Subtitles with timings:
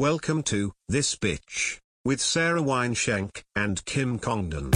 [0.00, 4.70] Welcome to This Bitch with Sarah Weinshank and Kim Congdon.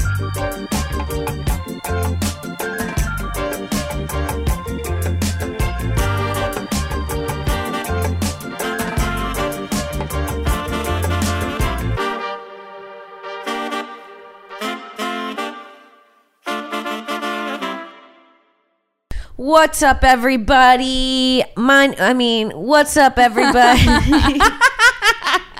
[19.36, 21.42] What's up, everybody?
[21.56, 24.38] Mine, I mean, what's up, everybody?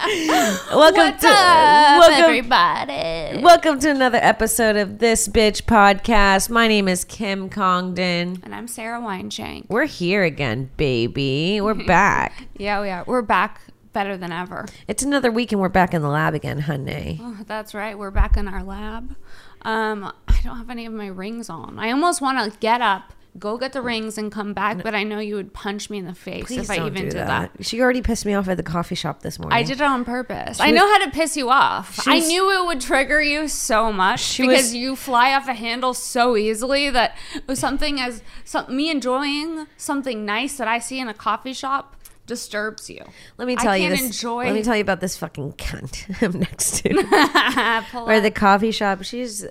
[0.07, 3.43] welcome What's to up, welcome, everybody?
[3.43, 6.51] welcome to another episode of this bitch podcast.
[6.51, 8.39] My name is Kim Congdon.
[8.43, 9.65] And I'm Sarah Weinshank.
[9.71, 11.59] We're here again, baby.
[11.63, 12.49] We're back.
[12.59, 13.05] Yeah, we are.
[13.07, 13.63] We're back
[13.95, 14.67] better than ever.
[14.87, 17.19] It's another week, and we're back in the lab again, honey.
[17.23, 17.97] Oh, that's right.
[17.99, 19.17] We're back in our lab.
[19.63, 21.79] Um, I don't have any of my rings on.
[21.79, 25.03] I almost want to get up, go get the rings, and come back, but I
[25.03, 27.51] know you would punch me in the face Please if I even did that.
[27.61, 29.59] She already pissed me off at the coffee shop this morning.
[29.59, 30.61] I did it on purpose.
[30.61, 32.03] I was- know how to piss you off.
[32.03, 35.49] She I was- knew it would trigger you so much because was- you fly off
[35.49, 37.17] a handle so easily that
[37.55, 42.89] something as some, me enjoying something nice that I see in a coffee shop disturbs
[42.89, 43.05] you.
[43.37, 44.01] Let me tell you this.
[44.01, 44.45] Enjoy.
[44.47, 46.95] Let me tell you about this fucking cunt I'm next to.
[47.95, 49.03] Or the coffee shop.
[49.03, 49.45] She's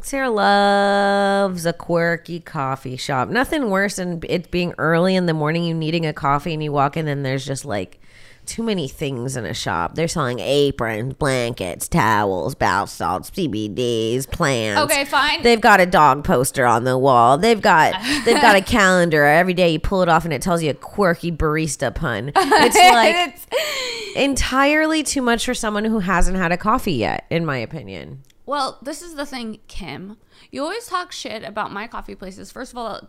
[0.00, 3.28] Sarah loves a quirky coffee shop.
[3.28, 6.70] Nothing worse than it being early in the morning, you needing a coffee, and you
[6.70, 7.98] walk in and there's just like
[8.44, 9.96] too many things in a shop.
[9.96, 14.80] They're selling aprons, blankets, towels, bath salts, CBDs, plants.
[14.82, 15.42] Okay, fine.
[15.42, 17.36] They've got a dog poster on the wall.
[17.38, 19.24] They've got they've got a calendar.
[19.24, 22.30] Every day you pull it off and it tells you a quirky barista pun.
[22.36, 23.46] It's like It's-
[24.14, 28.22] entirely too much for someone who hasn't had a coffee yet, in my opinion.
[28.46, 30.16] Well, this is the thing, Kim.
[30.50, 32.52] You always talk shit about my coffee places.
[32.52, 33.08] First of all,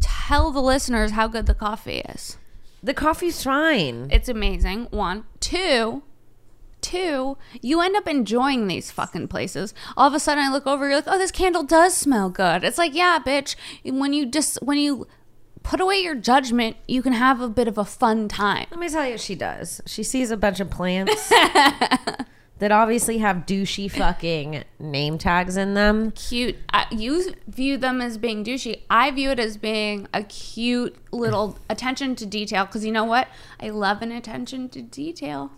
[0.00, 2.36] tell the listeners how good the coffee is.
[2.82, 4.08] The coffee's fine.
[4.10, 4.88] It's amazing.
[4.90, 6.02] One, two,
[6.80, 7.38] two.
[7.60, 9.72] You end up enjoying these fucking places.
[9.96, 10.86] All of a sudden, I look over.
[10.88, 12.64] You're like, oh, this candle does smell good.
[12.64, 13.54] It's like, yeah, bitch.
[13.84, 15.06] When you just when you
[15.62, 18.66] put away your judgment, you can have a bit of a fun time.
[18.72, 19.80] Let me tell you what she does.
[19.86, 21.32] She sees a bunch of plants
[22.62, 26.12] that obviously have douchey fucking name tags in them.
[26.12, 26.54] Cute.
[26.72, 28.82] I, you view them as being douchey.
[28.88, 32.64] I view it as being a cute little attention to detail.
[32.64, 33.26] Because you know what?
[33.58, 35.50] I love an attention to detail.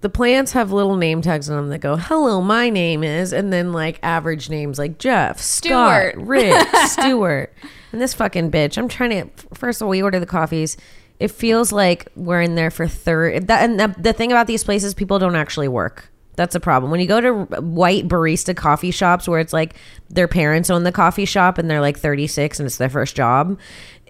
[0.00, 3.52] The plants have little name tags on them that go, "Hello, my name is," and
[3.52, 6.24] then like average names like Jeff, Scott, Stuart.
[6.24, 7.52] Rick, Stewart,
[7.90, 8.78] and this fucking bitch.
[8.78, 9.44] I'm trying to.
[9.54, 10.76] First of all, we order the coffees.
[11.18, 13.48] It feels like we're in there for third.
[13.48, 16.12] That and the, the thing about these places, people don't actually work.
[16.38, 16.90] That's a problem.
[16.90, 19.74] When you go to white barista coffee shops where it's like
[20.08, 23.58] their parents own the coffee shop and they're like 36 and it's their first job,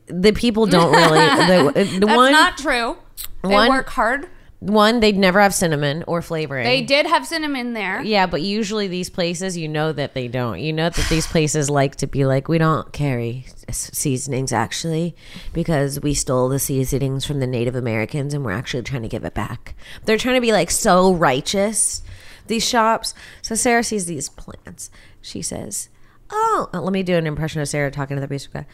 [0.06, 1.18] the people don't really.
[1.74, 2.96] The, the That's one, not true.
[3.42, 4.28] They one- work hard.
[4.60, 6.64] one, they'd never have cinnamon or flavoring.
[6.64, 8.02] They did have cinnamon there.
[8.02, 10.60] Yeah, but usually these places, you know that they don't.
[10.60, 15.14] You know that these places like to be like, we don't carry seasonings actually
[15.52, 19.24] because we stole the seasonings from the Native Americans and we're actually trying to give
[19.24, 19.74] it back.
[20.04, 22.02] They're trying to be like so righteous,
[22.48, 23.14] these shops.
[23.42, 24.90] So Sarah sees these plants.
[25.20, 25.88] She says,
[26.30, 28.66] "Oh, uh, let me do an impression of Sarah talking to the basic guy."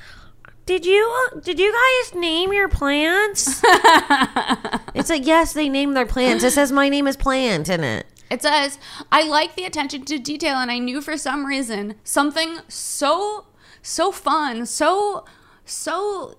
[0.67, 3.61] Did you did you guys name your plants?
[4.95, 6.43] it's like yes, they named their plants.
[6.43, 8.07] It says my name is plant in it.
[8.31, 8.79] It says,
[9.13, 13.47] I like the attention to detail, and I knew for some reason something so,
[13.83, 15.25] so fun, so,
[15.65, 16.37] so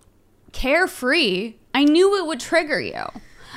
[0.51, 3.03] carefree, I knew it would trigger you.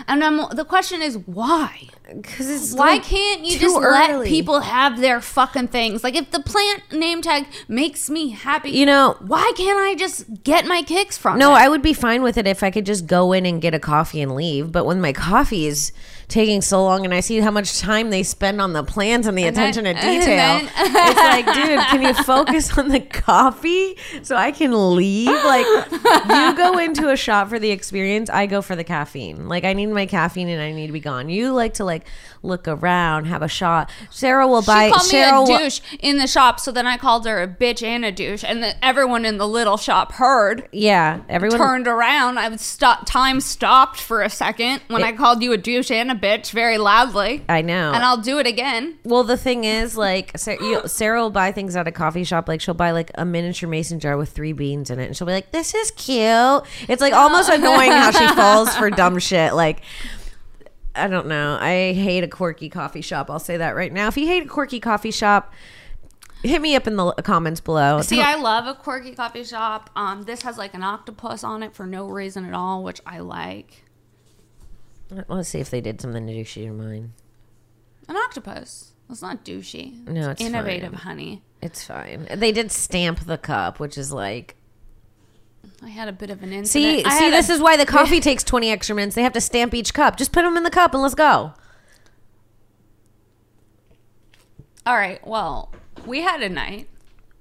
[0.06, 1.88] And I'm, the question is, why?
[2.14, 6.02] Because it's Why can't you just let people have their fucking things?
[6.02, 10.42] Like, if the plant name tag makes me happy, You know, why can't I just
[10.44, 11.58] get my kicks from no, it?
[11.58, 13.78] I would be fine with it if I could just go in and get a
[13.78, 14.72] coffee and leave.
[14.72, 15.92] But when my coffee is
[16.28, 19.36] taking so long and I see how much time they spend on the plants and
[19.36, 23.00] the And then- attention to detail, then- it's like, dude, can you focus on the
[23.00, 25.28] coffee so I can leave?
[25.28, 29.48] Like, you go into a shop for the experience, I go for the caffeine.
[29.48, 31.28] Like, I need my caffeine and I need to be gone.
[31.30, 32.06] You like to like
[32.42, 33.90] look around, have a shot.
[34.10, 34.88] Sarah will buy.
[34.88, 37.42] She called Sarah me a will- douche in the shop, so then I called her
[37.42, 40.68] a bitch and a douche, and then everyone in the little shop heard.
[40.72, 43.06] yeah, everyone Turned around, I was stop.
[43.06, 46.76] Time stopped for a second when I called you a douche and a bitch very
[46.78, 47.92] loudly, I know.
[47.94, 48.98] and I'll do it again.
[49.04, 52.48] Well, the thing is, like, Sa- you, Sarah will buy things at a coffee shop.
[52.48, 55.26] Like, she'll buy like a miniature mason jar with three beans in it, and she'll
[55.26, 59.54] be like, "This is cute." It's like almost annoying how she falls for dumb shit.
[59.54, 59.80] Like,
[60.94, 61.56] I don't know.
[61.60, 63.30] I hate a quirky coffee shop.
[63.30, 64.08] I'll say that right now.
[64.08, 65.52] If you hate a quirky coffee shop,
[66.42, 68.00] hit me up in the comments below.
[68.02, 69.90] See, I love a quirky coffee shop.
[69.94, 73.20] Um, this has like an octopus on it for no reason at all, which I
[73.20, 73.84] like.
[75.28, 77.12] Let's see if they did something douchey in mine.
[78.08, 78.92] An octopus.
[79.10, 80.06] It's not douchey.
[80.06, 81.00] No, it's innovative, fine.
[81.00, 81.42] honey.
[81.62, 82.26] It's fine.
[82.34, 84.56] They did stamp the cup, which is like
[85.82, 87.00] I had a bit of an incident.
[87.00, 89.14] see I see this a- is why the coffee takes twenty extra minutes.
[89.14, 90.16] They have to stamp each cup.
[90.16, 91.54] Just put them in the cup and let's go.
[94.86, 95.24] All right.
[95.26, 95.72] Well,
[96.06, 96.88] we had a night.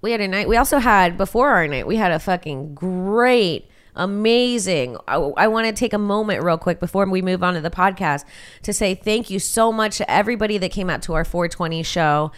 [0.01, 0.47] We had a night.
[0.47, 1.87] We also had before our night.
[1.87, 3.67] We had a fucking great,
[3.97, 4.97] amazing.
[5.07, 7.69] I, I want to take a moment real quick before we move on to the
[7.69, 8.23] podcast
[8.63, 12.31] to say thank you so much to everybody that came out to our 420 show.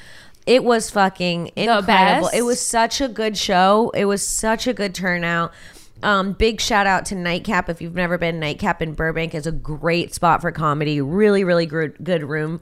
[0.45, 2.29] It was fucking incredible.
[2.33, 3.91] It was such a good show.
[3.93, 5.53] It was such a good turnout.
[6.01, 7.69] Um, big shout out to Nightcap.
[7.69, 11.01] If you've never been, Nightcap in Burbank is a great spot for comedy.
[11.01, 12.61] Really, really good, good room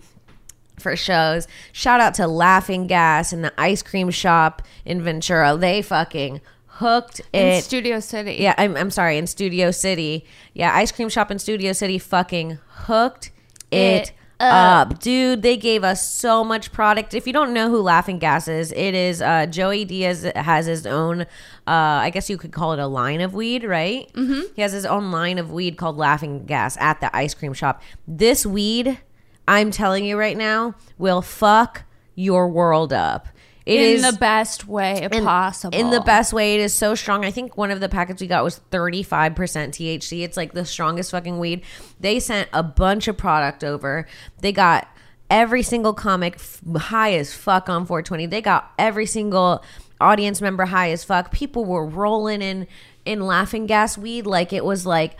[0.79, 1.47] for shows.
[1.71, 5.55] Shout out to Laughing Gas and the ice cream shop in Ventura.
[5.55, 6.41] They fucking
[6.77, 7.63] hooked In it.
[7.63, 8.37] Studio City.
[8.39, 10.25] yeah, I'm, I'm sorry, in Studio City.
[10.53, 13.31] Yeah, ice cream shop in Studio City fucking hooked
[13.71, 13.77] it,
[14.09, 14.99] It up.
[14.99, 17.15] Dude, they gave us so much product.
[17.15, 20.85] If you don't know who Laughing Gas is, it is uh, Joey Diaz has his
[20.85, 21.25] own, uh,
[21.65, 24.11] I guess you could call it a line of weed, right?
[24.13, 24.53] Mm-hmm.
[24.55, 27.81] He has his own line of weed called Laughing Gas at the ice cream shop.
[28.07, 28.99] This weed,
[29.47, 31.83] I'm telling you right now, will fuck
[32.13, 33.27] your world up.
[33.67, 35.77] It in is the best way in- possible.
[35.77, 36.55] In the best way.
[36.55, 37.25] It is so strong.
[37.25, 39.35] I think one of the packets we got was 35%
[39.73, 40.23] THC.
[40.23, 41.63] It's like the strongest fucking weed.
[41.99, 44.07] They sent a bunch of product over.
[44.39, 44.87] They got
[45.29, 48.25] every single comic f- high as fuck on 420.
[48.27, 49.63] They got every single
[49.99, 51.31] audience member high as fuck.
[51.31, 52.67] People were rolling in
[53.03, 55.17] in laughing gas weed like it was like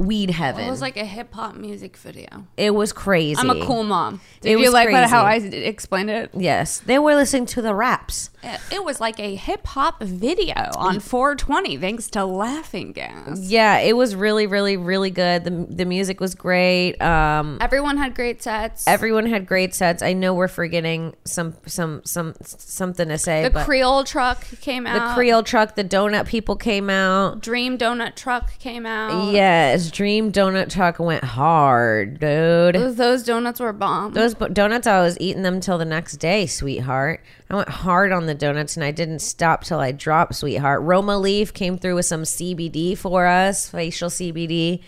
[0.00, 0.64] weed heaven.
[0.66, 2.46] It was like a hip hop music video.
[2.56, 3.38] it was crazy.
[3.38, 4.20] I'm a cool mom.
[4.40, 6.30] Did It you was like what, how I explained it?
[6.34, 8.29] Yes, they were listening to the raps.
[8.70, 13.40] It was like a hip hop video on 420, thanks to Laughing Gas.
[13.40, 15.44] Yeah, it was really, really, really good.
[15.44, 17.00] The the music was great.
[17.00, 18.86] Um, Everyone had great sets.
[18.86, 20.02] everyone had great sets.
[20.02, 25.08] I know we're forgetting some some some something to say, the Creole truck came out.
[25.10, 25.14] the.
[25.14, 27.40] Creole truck, the donut people came out.
[27.42, 29.32] Dream Donut truck came out.
[29.32, 32.74] Yes, Dream Donut Truck went hard, dude.
[32.74, 34.12] Those, those donuts were bomb.
[34.12, 37.22] Those donuts, I was eating them till the next day, sweetheart.
[37.50, 40.82] I went hard on the donuts and I didn't stop till I dropped, sweetheart.
[40.82, 44.82] Roma Leaf came through with some CBD for us, facial CBD.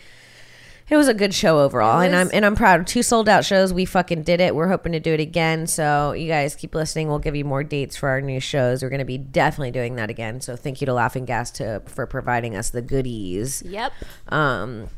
[0.88, 2.86] It was a good show overall, and I'm and I'm proud.
[2.86, 3.72] Two sold out shows.
[3.72, 4.54] We fucking did it.
[4.54, 5.66] We're hoping to do it again.
[5.66, 7.08] So you guys keep listening.
[7.08, 8.82] We'll give you more dates for our new shows.
[8.82, 10.42] We're going to be definitely doing that again.
[10.42, 13.62] So thank you to Laughing Gas to for providing us the goodies.
[13.64, 13.92] yep.
[14.28, 14.88] Um,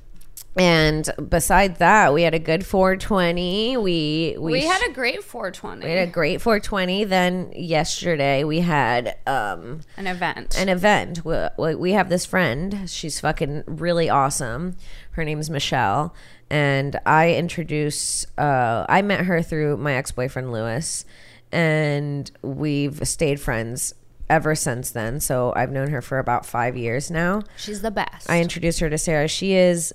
[0.57, 3.77] and besides that, we had a good 420.
[3.77, 5.85] We we, We, had a great 420.
[5.85, 7.05] we had a great 420.
[7.05, 10.57] Then yesterday we had um an event.
[10.59, 11.25] an event.
[11.25, 12.89] We, we- have this friend.
[12.91, 14.77] She's fucking really awesome.
[15.13, 16.15] Her name's Michelle,
[16.51, 18.27] and I introduce.
[18.37, 21.05] Uh, I met her through my ex boyfriend Lewis,
[21.53, 23.95] and we've stayed friends
[24.29, 25.21] ever since then.
[25.21, 27.43] So I've known her for about five years now.
[27.57, 28.29] She's the best.
[28.29, 29.29] I introduced her to Sarah.
[29.29, 29.95] She is,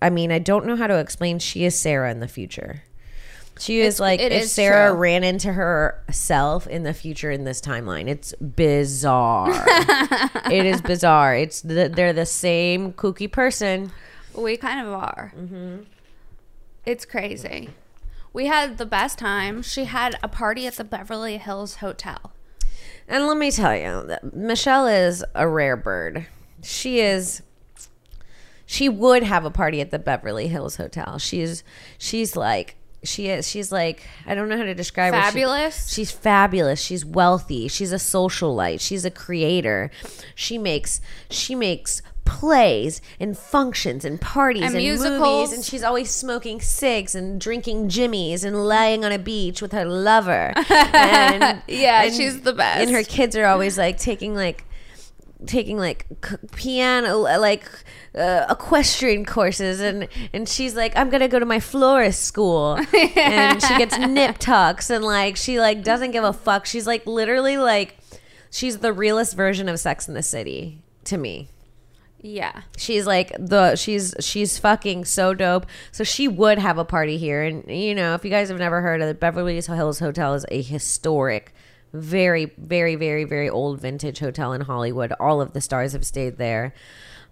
[0.00, 1.38] I mean, I don't know how to explain.
[1.38, 2.82] She is Sarah in the future.
[3.58, 4.98] She is It's- like if is Sarah true.
[5.00, 8.06] ran into herself in the future in this timeline.
[8.08, 9.64] It's bizarre.
[10.50, 11.34] it is bizarre.
[11.36, 13.90] It's the, they're the same kooky person.
[14.36, 15.32] We kind of are.
[15.36, 15.82] Mm-hmm.
[16.86, 17.70] It's crazy.
[18.32, 19.62] We had the best time.
[19.62, 22.32] She had a party at the Beverly Hills Hotel.
[23.08, 26.26] And let me tell you, Michelle is a rare bird.
[26.62, 27.42] She is.
[28.70, 31.16] She would have a party at the Beverly Hills Hotel.
[31.18, 31.64] She's
[31.96, 35.20] she's like she is she's like I don't know how to describe her.
[35.20, 35.90] She- Fabulous.
[35.90, 36.78] she's fabulous.
[36.78, 37.68] She's wealthy.
[37.68, 38.80] She's a socialite.
[38.82, 39.90] She's a creator.
[40.34, 45.18] She makes she makes plays and functions and parties And and, musicals.
[45.18, 49.72] movies and she's always smoking cigs and drinking jimmies and laying on a beach with
[49.72, 50.52] her lover.
[50.70, 52.82] And Yeah, she's the best.
[52.82, 54.64] And her kids are always like taking like
[55.46, 56.06] taking like
[56.56, 57.64] piano like
[58.16, 62.78] uh, equestrian courses and and she's like i'm gonna go to my florist school.
[63.16, 66.66] And she gets nip tucks and like she like doesn't give a fuck.
[66.66, 67.98] She's like literally like
[68.50, 71.48] she's the realest version of sex in the city to me.
[72.20, 72.62] Yeah.
[72.76, 75.66] she's like the she's she's fucking so dope.
[75.92, 78.80] So she would have a party here and you know if you guys have never
[78.80, 81.52] heard of the beverly hills hotel is a historic
[81.92, 86.36] very very very very old vintage hotel in hollywood all of the stars have stayed
[86.38, 86.74] there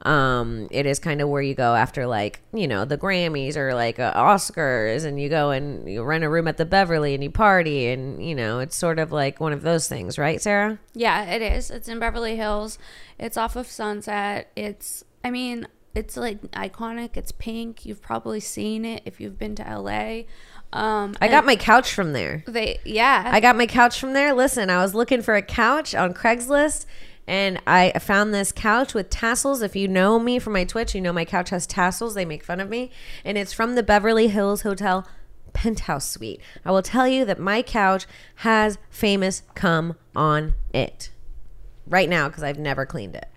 [0.03, 3.75] um it is kind of where you go after like you know the grammys or
[3.75, 7.25] like uh, oscars and you go and you rent a room at the beverly and
[7.25, 10.79] you party and you know it's sort of like one of those things right sarah
[10.95, 11.71] Yeah, it is.
[11.71, 12.79] It's in Beverly Hills.
[13.19, 14.51] It's off of Sunset.
[14.57, 17.17] It's, I mean, It's like iconic.
[17.17, 17.87] It's pink.
[17.87, 20.25] You've probably seen it if you've been to LA.
[20.73, 22.45] Um, I got my couch from there.
[22.47, 23.31] they yeah.
[23.33, 24.35] I got my couch from there.
[24.35, 26.87] Listen, I was looking for a couch on Craigslist
[27.27, 29.63] and I found this couch with tassels.
[29.63, 32.15] If you know me from my Twitch, you know my couch has tassels.
[32.15, 32.91] They make fun of me.
[33.25, 35.07] And it's from the Beverly Hills Hotel
[35.53, 36.41] penthouse suite.
[36.65, 38.07] I will tell you that my couch
[38.37, 41.11] has famous come on it
[41.87, 43.29] right now because I've never cleaned it.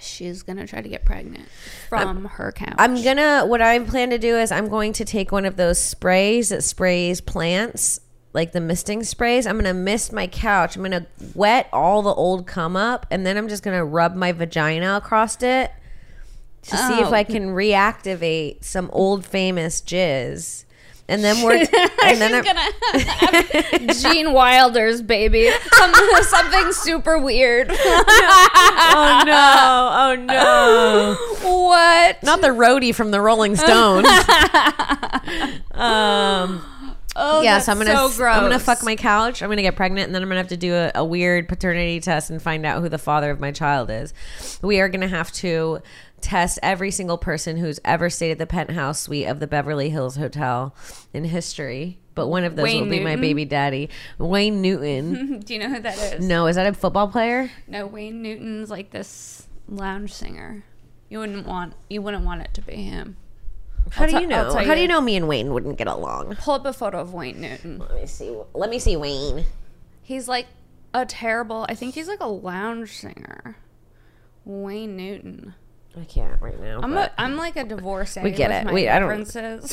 [0.00, 1.48] She's gonna try to get pregnant
[1.88, 2.74] from her couch.
[2.78, 5.80] I'm gonna what I plan to do is I'm going to take one of those
[5.80, 8.00] sprays that sprays plants,
[8.32, 9.46] like the misting sprays.
[9.46, 10.76] I'm gonna mist my couch.
[10.76, 14.32] I'm gonna wet all the old cum up, and then I'm just gonna rub my
[14.32, 15.72] vagina across it
[16.62, 17.12] to see if Oh.
[17.14, 20.64] I can reactivate some old famous jizz.
[21.08, 21.52] And then we're
[22.04, 22.52] and then She's
[23.22, 23.44] I'm,
[23.80, 25.50] gonna Gene Wilder's baby.
[25.72, 27.70] Something, something super weird.
[27.70, 31.16] oh no, oh no.
[31.66, 32.22] what?
[32.22, 34.06] Not the roadie from the Rolling Stones.
[35.72, 36.64] um
[37.20, 38.36] Oh, yeah, that's so I'm gonna so gross.
[38.36, 39.42] I'm gonna fuck my couch.
[39.42, 41.98] I'm gonna get pregnant, and then I'm gonna have to do a, a weird paternity
[41.98, 44.14] test and find out who the father of my child is.
[44.62, 45.82] We are gonna have to
[46.20, 50.16] test every single person who's ever stayed at the penthouse suite of the Beverly Hills
[50.16, 50.74] Hotel
[51.12, 51.98] in history.
[52.14, 55.40] But one of those Wayne will be my baby daddy, Wayne Newton.
[55.44, 56.26] Do you know who that is?
[56.26, 57.50] no, is that a football player?
[57.68, 60.64] No, Wayne Newton's like this lounge singer.
[61.08, 63.16] You wouldn't want you wouldn't want it to be him.
[63.90, 64.52] How I'll do you know?
[64.52, 64.82] How do you.
[64.82, 66.36] you know me and Wayne wouldn't get along?
[66.36, 67.78] Pull up a photo of Wayne Newton.
[67.78, 68.36] Let me see.
[68.52, 69.44] Let me see Wayne.
[70.02, 70.46] He's like
[70.92, 71.66] a terrible.
[71.68, 73.56] I think he's like a lounge singer.
[74.44, 75.54] Wayne Newton.
[76.00, 76.80] I can't right now.
[76.82, 78.20] I'm a, I'm like a divorcee.
[78.24, 78.66] We get it.
[78.66, 79.10] My We- I don't-.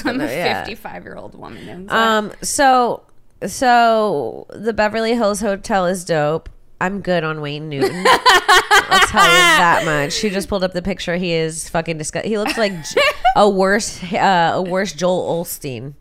[0.05, 1.67] I'm a 55 year old woman.
[1.67, 2.33] And Um.
[2.41, 3.03] So,
[3.45, 6.49] so the Beverly Hills Hotel is dope.
[6.81, 8.05] I'm good on Wayne Newton.
[8.07, 10.13] I'll tell you that much.
[10.13, 11.15] She just pulled up the picture.
[11.15, 12.29] He is fucking disgusting.
[12.31, 12.73] He looks like
[13.35, 15.93] a worse, uh, a worse Joel Osteen.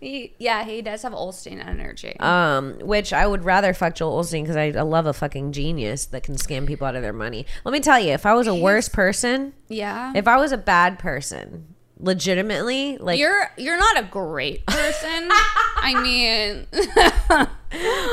[0.00, 2.18] he, yeah, he does have Osteen energy.
[2.20, 6.06] Um, which I would rather fuck Joel Osteen because I, I love a fucking genius
[6.06, 7.46] that can scam people out of their money.
[7.64, 10.12] Let me tell you, if I was a worse person, yeah.
[10.14, 15.28] if I was a bad person, legitimately, like you're you're not a great person.
[15.30, 16.66] I mean,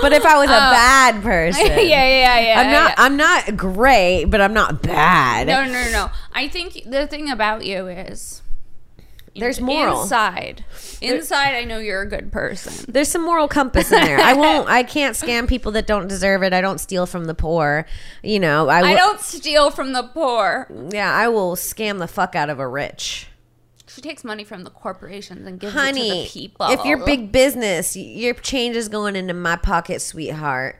[0.01, 2.59] But if I was a bad person, yeah, yeah, yeah.
[2.59, 2.89] I'm not.
[2.89, 2.95] yeah.
[2.97, 5.47] I'm not great, but I'm not bad.
[5.47, 6.09] No, no, no.
[6.33, 8.41] I think the thing about you is
[9.35, 10.03] There's moral.
[10.03, 10.63] inside.
[11.01, 12.91] Inside, I know you're a good person.
[12.91, 14.19] There's some moral compass in there.
[14.19, 14.69] I won't.
[14.69, 16.53] I can't scam people that don't deserve it.
[16.53, 17.85] I don't steal from the poor.
[18.21, 18.69] You know.
[18.69, 20.67] I, I don't steal from the poor.
[20.91, 23.27] Yeah, I will scam the fuck out of a rich.
[23.87, 26.67] She takes money from the corporations and gives it to the people.
[26.71, 30.79] if you're big business, your change is going into my pocket, sweetheart.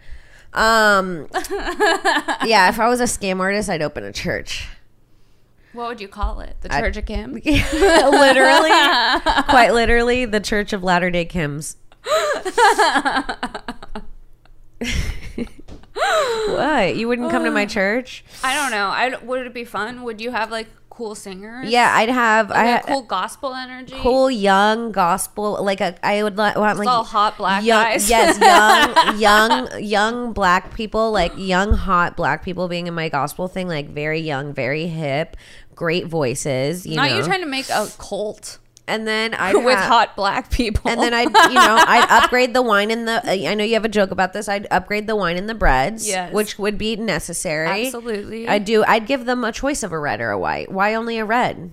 [0.53, 1.27] Um,
[2.43, 4.67] yeah, if I was a scam artist, I'd open a church.
[5.73, 6.55] What would you call it?
[6.61, 7.33] The Church of Kim.
[7.43, 8.69] literally,
[9.49, 11.75] quite literally, the Church of Latter Day Kims.
[16.47, 16.95] what?
[16.95, 18.23] You wouldn't come to my church?
[18.43, 18.87] I don't know.
[18.87, 20.03] I would it be fun?
[20.03, 21.69] Would you have like cool singers?
[21.69, 22.51] Yeah, I'd have.
[22.51, 23.95] I Like had a cool gospel energy.
[23.97, 25.63] cool young gospel.
[25.63, 28.09] Like a, I would want like all hot black young, guys.
[28.09, 31.11] Yes, young, young, young black people.
[31.11, 33.67] Like young, hot black people being in my gospel thing.
[33.67, 35.37] Like very young, very hip,
[35.75, 36.85] great voices.
[36.85, 37.17] You Not know.
[37.17, 40.89] you trying to make a cult and then I with hot black people.
[40.91, 43.13] And then I'd, you know, I'd upgrade the wine and the.
[43.25, 44.49] Uh, I know you have a joke about this.
[44.49, 46.33] I'd upgrade the wine and the breads, Yes.
[46.33, 47.85] which would be necessary.
[47.87, 48.47] Absolutely.
[48.47, 48.83] I do.
[48.85, 50.71] I'd give them a choice of a red or a white.
[50.71, 51.71] Why only a red?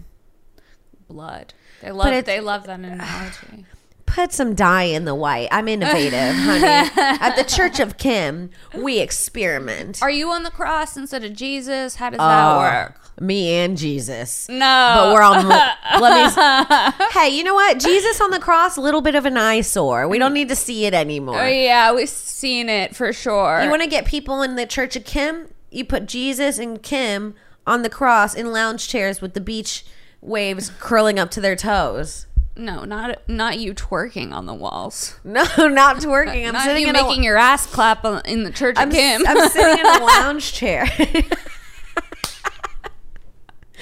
[1.08, 1.52] blood.
[1.82, 2.24] They love.
[2.24, 3.66] They love that analogy.
[4.06, 5.48] Put some dye in the white.
[5.52, 6.64] I'm innovative, honey.
[6.96, 10.02] At the Church of Kim, we experiment.
[10.02, 11.96] Are you on the cross instead of Jesus?
[11.96, 12.99] How does Oh, that uh, work?
[13.20, 14.48] Me and Jesus.
[14.48, 15.46] No, But we're on.
[16.00, 17.06] let me.
[17.12, 17.78] Hey, you know what?
[17.78, 20.08] Jesus on the cross, a little bit of an eyesore.
[20.08, 21.42] We don't need to see it anymore.
[21.42, 23.60] Oh, yeah, we've seen it for sure.
[23.62, 25.48] You want to get people in the Church of Kim?
[25.70, 27.34] You put Jesus and Kim
[27.66, 29.84] on the cross in lounge chairs with the beach
[30.22, 32.26] waves curling up to their toes.
[32.56, 35.16] no, not not you twerking on the walls.
[35.24, 36.46] No, not twerking.
[36.46, 38.94] I'm not sitting you in making a, your ass clap in the church I'm, of
[38.94, 39.26] Kim.
[39.26, 40.86] I'm sitting in a lounge chair.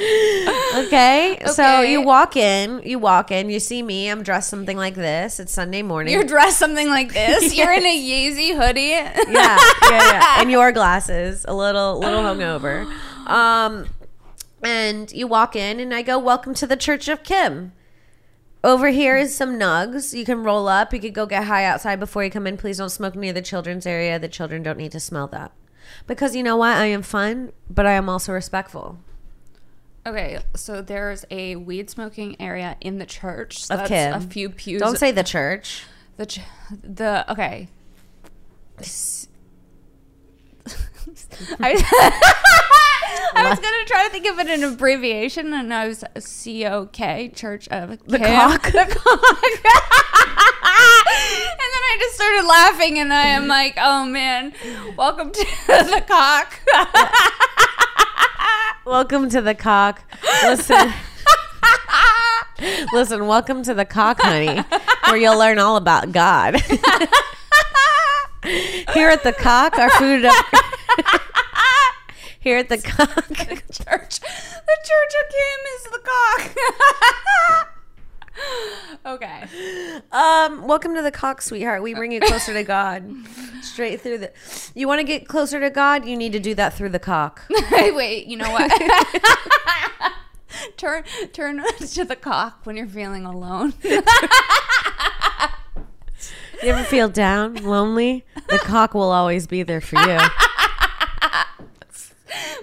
[0.01, 4.09] Okay, so you walk in, you walk in, you see me.
[4.09, 5.41] I'm dressed something like this.
[5.41, 6.15] It's Sunday morning.
[6.15, 7.55] You're dressed something like this.
[7.57, 8.91] You're in a Yeezy hoodie.
[8.91, 9.59] yeah, yeah,
[9.91, 10.41] yeah.
[10.41, 12.91] And your glasses, a little, little hungover.
[13.29, 13.87] Um,
[14.63, 17.73] and you walk in, and I go, "Welcome to the Church of Kim."
[18.65, 20.17] Over here is some nugs.
[20.17, 20.95] You can roll up.
[20.95, 22.57] You could go get high outside before you come in.
[22.57, 24.19] Please don't smoke near the children's area.
[24.19, 25.53] The children don't need to smell that.
[26.07, 26.77] Because you know what?
[26.77, 28.99] I am fun, but I am also respectful.
[30.09, 33.63] Okay, so there's a weed smoking area in the church.
[33.65, 34.15] So Of that's Kim.
[34.15, 34.81] a few pews.
[34.81, 35.85] Don't say the church.
[36.17, 36.41] the ch-
[36.83, 37.69] the okay.
[41.61, 41.73] I,
[43.35, 46.87] I was gonna try to think of it an abbreviation, and I was C O
[46.87, 48.27] K Church of The Kim.
[48.35, 48.63] cock?
[48.73, 49.45] The cock.
[51.11, 54.53] and then I just started laughing, and I am like, "Oh man,
[54.97, 56.61] welcome to the cock."
[58.89, 60.01] Welcome to the cock.
[60.45, 60.95] Listen.
[62.95, 64.63] Listen, welcome to the cock, honey,
[65.05, 66.55] where you'll learn all about God.
[68.95, 70.27] Here at the cock, our food.
[72.41, 73.27] Here at the cock.
[73.27, 74.21] the church.
[74.21, 77.75] The Church of Kim is the cock.
[79.07, 79.45] okay.
[80.13, 81.83] Um, welcome to the cock, sweetheart.
[81.83, 83.05] We bring you closer to God.
[83.63, 84.33] Straight through the.
[84.75, 86.05] You want to get closer to God?
[86.07, 87.43] You need to do that through the cock.
[87.73, 88.71] Wait, you know what?
[90.77, 93.75] turn turn to the cock when you're feeling alone.
[96.61, 98.25] You ever feel down, lonely?
[98.49, 100.19] The cock will always be there for you.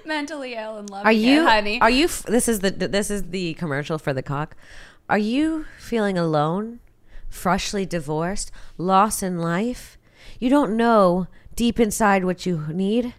[0.05, 1.81] Mentally ill and loving Are you, it, honey.
[1.81, 2.05] Are you?
[2.05, 4.55] f- This is the this is the commercial for the cock.
[5.07, 6.79] Are you feeling alone,
[7.29, 9.99] freshly divorced, lost in life?
[10.39, 13.13] You don't know deep inside what you need.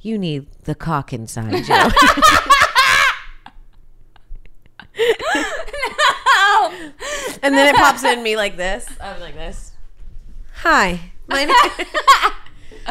[0.00, 1.74] You need the cock inside you.
[7.42, 8.86] and then it pops in me like this.
[9.00, 9.72] I'm like this.
[10.58, 11.54] Hi, my name,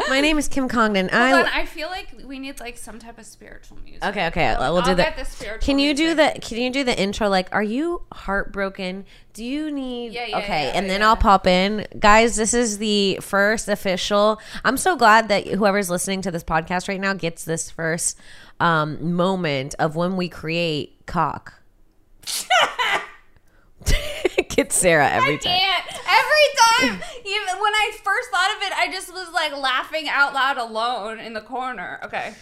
[0.08, 1.08] my name is Kim Congdon.
[1.10, 4.04] I Hold on, I feel like we need like some type of spiritual music.
[4.04, 5.16] Okay, okay, I'll- we'll do I'll that.
[5.16, 6.34] get the spiritual Can you do music.
[6.34, 7.28] the Can you do the intro?
[7.28, 9.04] Like, are you heartbroken?
[9.32, 10.12] Do you need?
[10.12, 11.02] Yeah, yeah, okay, yeah, and then.
[11.02, 12.36] I'll pop in, guys.
[12.36, 14.40] This is the first official.
[14.64, 18.18] I'm so glad that whoever's listening to this podcast right now gets this first
[18.60, 21.54] um, moment of when we create cock.
[24.48, 25.58] Get Sarah every time.
[25.58, 25.93] Can't.
[26.06, 30.34] Every time, even when I first thought of it, I just was like laughing out
[30.34, 32.00] loud alone in the corner.
[32.04, 32.34] Okay.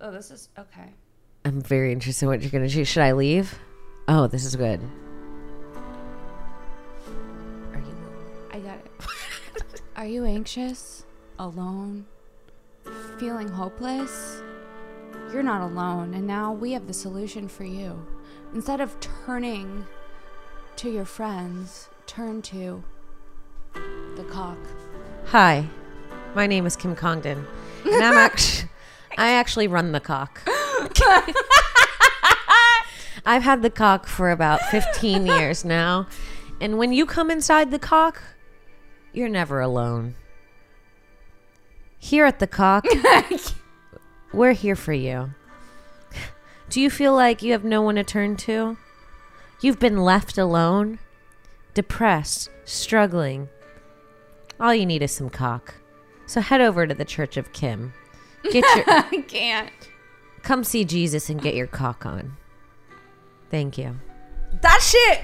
[0.00, 0.92] Oh, this is okay.
[1.44, 2.88] I'm very interested in what you're gonna choose.
[2.88, 3.58] Should I leave?
[4.08, 4.80] Oh, this is good.
[7.72, 7.96] Are you?
[8.52, 9.82] I got it.
[9.96, 11.04] Are you anxious?
[11.38, 12.06] Alone?
[13.18, 14.42] Feeling hopeless?
[15.32, 18.06] You're not alone, and now we have the solution for you.
[18.54, 19.86] Instead of turning
[20.76, 22.82] to your friends, turn to
[24.16, 24.58] the cock.
[25.26, 25.68] Hi,
[26.34, 27.46] my name is Kim Congdon,
[27.84, 28.68] and I'm actually
[29.16, 30.42] I actually run the cock.
[33.26, 36.06] I've had the cock for about 15 years now,
[36.60, 38.22] and when you come inside the cock,
[39.12, 40.16] you're never alone.
[41.98, 42.84] Here at the cock,
[44.32, 45.30] we're here for you.
[46.68, 48.76] Do you feel like you have no one to turn to?
[49.60, 50.98] You've been left alone,
[51.74, 53.48] depressed, struggling.
[54.60, 55.74] All you need is some cock.
[56.26, 57.92] So head over to the Church of Kim.
[58.44, 59.70] Get your I can't.
[60.42, 62.36] come see Jesus and get your cock on.
[63.50, 63.96] Thank you.
[64.62, 65.20] That shit.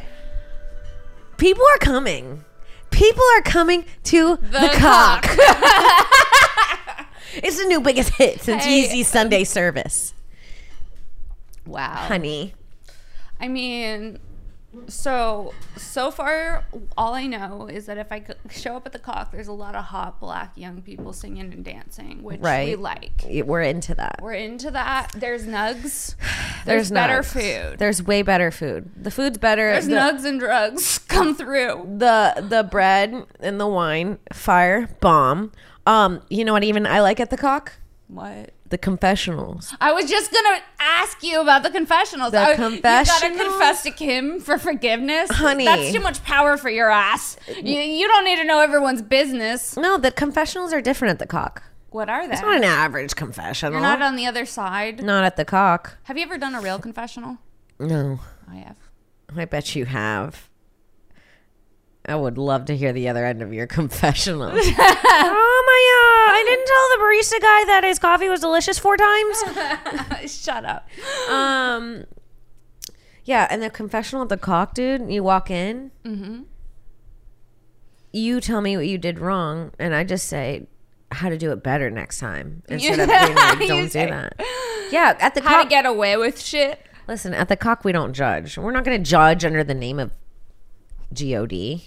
[1.36, 2.44] People are coming.
[2.90, 5.24] People are coming to the, cock.
[7.34, 8.88] it's the new biggest hit since Hey.
[8.88, 10.12] Yeezy's Sunday service.
[11.66, 11.94] Wow.
[11.94, 12.54] Honey.
[13.40, 14.18] I mean,
[14.86, 16.64] so so far,
[16.96, 19.74] all I know is that if I show up at the cock, there's a lot
[19.74, 23.24] of hot black young people singing and dancing, which we like.
[23.44, 24.20] We're into that.
[24.22, 25.12] We're into that.
[25.16, 26.14] There's nugs.
[26.66, 27.68] There's, There's, better nugs.
[27.70, 27.78] food.
[27.78, 28.90] There's way better food.
[28.94, 29.72] The food's better.
[29.72, 30.98] There's the, nugs and drugs.
[31.08, 31.96] Come through.
[31.98, 35.52] the the bread and the wine, fire, bomb.
[35.86, 37.72] Um, you know what even I like at the cock?
[38.08, 38.52] What?
[38.70, 39.74] The confessionals.
[39.80, 42.30] I was just gonna ask you about the confessionals.
[42.32, 45.64] The I- You gotta confess to Kim for forgiveness, Honey.
[45.64, 47.36] That's too much power for your ass.
[47.48, 49.76] You, you don't need to know everyone's business.
[49.76, 51.64] No, the confessionals are different at the cock.
[51.90, 52.34] What are they?
[52.34, 53.72] It's not an average confessional.
[53.72, 55.02] You're not on the other side.
[55.02, 55.98] Not at the cock.
[56.04, 57.38] Have you ever done a real confessional?
[57.80, 58.20] No.
[58.48, 58.76] I have.
[59.36, 60.48] I bet you have.
[62.06, 64.50] I would love to hear the other end of your confessional.
[66.40, 69.44] I didn't tell the barista guy that his coffee was delicious four times.
[70.32, 70.88] Shut up.
[71.30, 72.04] um,
[73.24, 75.10] yeah, and the confessional at the cock, dude.
[75.10, 75.90] You walk in.
[76.04, 76.42] Mm-hmm.
[78.12, 80.66] You tell me what you did wrong, and I just say
[81.12, 84.40] how to do it better next time instead of being like, "Don't do say- that."
[84.90, 85.70] Yeah, at the How to cock.
[85.70, 86.84] get away with shit.
[87.06, 88.58] Listen, at the cock, we don't judge.
[88.58, 90.10] We're not going to judge under the name of
[91.16, 91.52] God.
[91.52, 91.80] You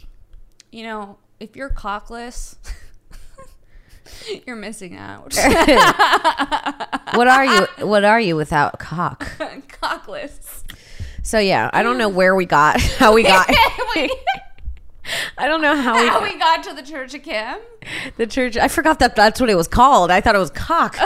[0.72, 2.56] know, if you're cockless,
[4.48, 5.34] You're missing out.
[7.16, 7.68] what are you?
[7.86, 9.28] What are you without cock?
[9.82, 10.64] Cockless.
[11.22, 13.50] So yeah, I don't know where we got how we got.
[15.38, 17.58] I don't know how we How got we got to the Church of Kim?
[18.18, 18.56] the church.
[18.58, 20.12] I forgot that that's what it was called.
[20.12, 20.98] I thought it was cock.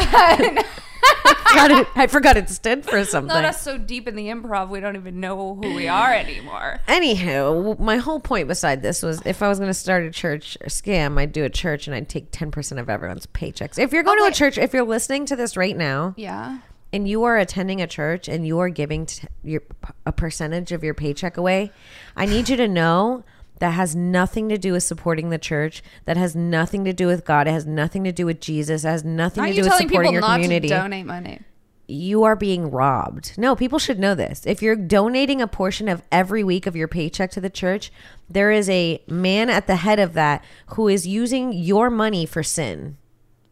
[1.03, 3.27] I, forgot it, I forgot it stood for something.
[3.27, 6.79] Not us so deep in the improv, we don't even know who we are anymore.
[6.87, 10.57] Anywho, my whole point beside this was if I was going to start a church
[10.65, 13.79] scam, I'd do a church and I'd take 10% of everyone's paychecks.
[13.79, 16.59] If you're going to a church, if you're listening to this right now Yeah.
[16.93, 19.61] and you are attending a church and you are giving t- your
[20.05, 21.71] a percentage of your paycheck away,
[22.15, 23.23] I need you to know
[23.59, 25.81] that has nothing to do with supporting the church.
[26.05, 27.47] That has nothing to do with God.
[27.47, 28.83] It has nothing to do with Jesus.
[28.83, 31.41] It has nothing to do with supporting your community donate money?
[31.87, 33.37] you are being robbed.
[33.37, 34.45] No, people should know this.
[34.45, 37.91] If you're donating a portion of every week of your paycheck to the church,
[38.29, 42.43] there is a man at the head of that who is using your money for
[42.43, 42.97] sin.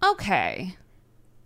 [0.04, 0.76] Okay.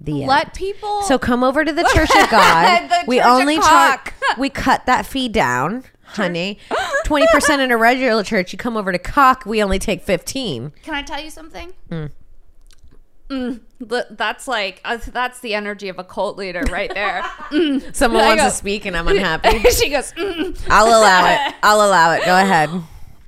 [0.01, 0.53] The Let end.
[0.53, 1.01] people.
[1.03, 2.89] So come over to the Church of God.
[3.05, 4.13] We Church only talk.
[4.37, 6.59] We cut that fee down, honey.
[7.05, 8.51] Twenty percent in a regular church.
[8.53, 10.71] You come over to Cock, we only take fifteen.
[10.83, 11.73] Can I tell you something?
[13.29, 17.23] Mm, th- that's like uh, that's the energy of a cult leader right there.
[17.93, 19.59] Someone wants go- to speak, and I'm unhappy.
[19.69, 20.11] she goes.
[20.13, 21.55] "Mm." I'll allow it.
[21.63, 22.25] I'll allow it.
[22.25, 22.69] Go ahead.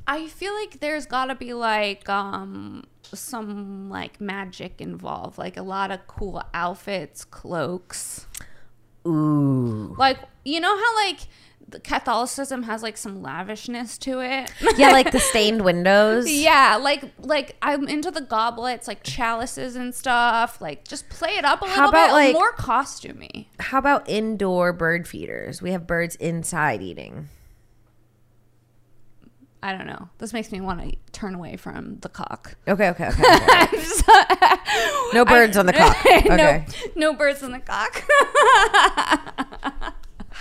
[0.08, 5.64] I feel like there's got to be like um some like magic involved, like a
[5.64, 8.26] lot of cool outfits, cloaks.
[9.08, 9.96] Ooh.
[10.00, 11.20] Like you know how like
[11.80, 14.52] Catholicism has like some lavishness to it.
[14.78, 16.30] Yeah, like the stained windows.
[16.32, 20.60] Yeah, like like I'm into the goblets, like chalices and stuff.
[20.62, 23.46] Like just play it up a How little about, bit, like- more costumey.
[23.60, 25.62] How about indoor bird feeders?
[25.62, 27.30] We have birds inside eating.
[29.64, 30.10] I don't know.
[30.18, 32.56] This makes me want to turn away from the cock.
[32.68, 33.24] Okay, okay, okay.
[34.32, 34.56] okay.
[35.14, 35.96] no birds on the cock.
[36.04, 36.24] Okay.
[36.36, 38.04] no, no birds on the cock.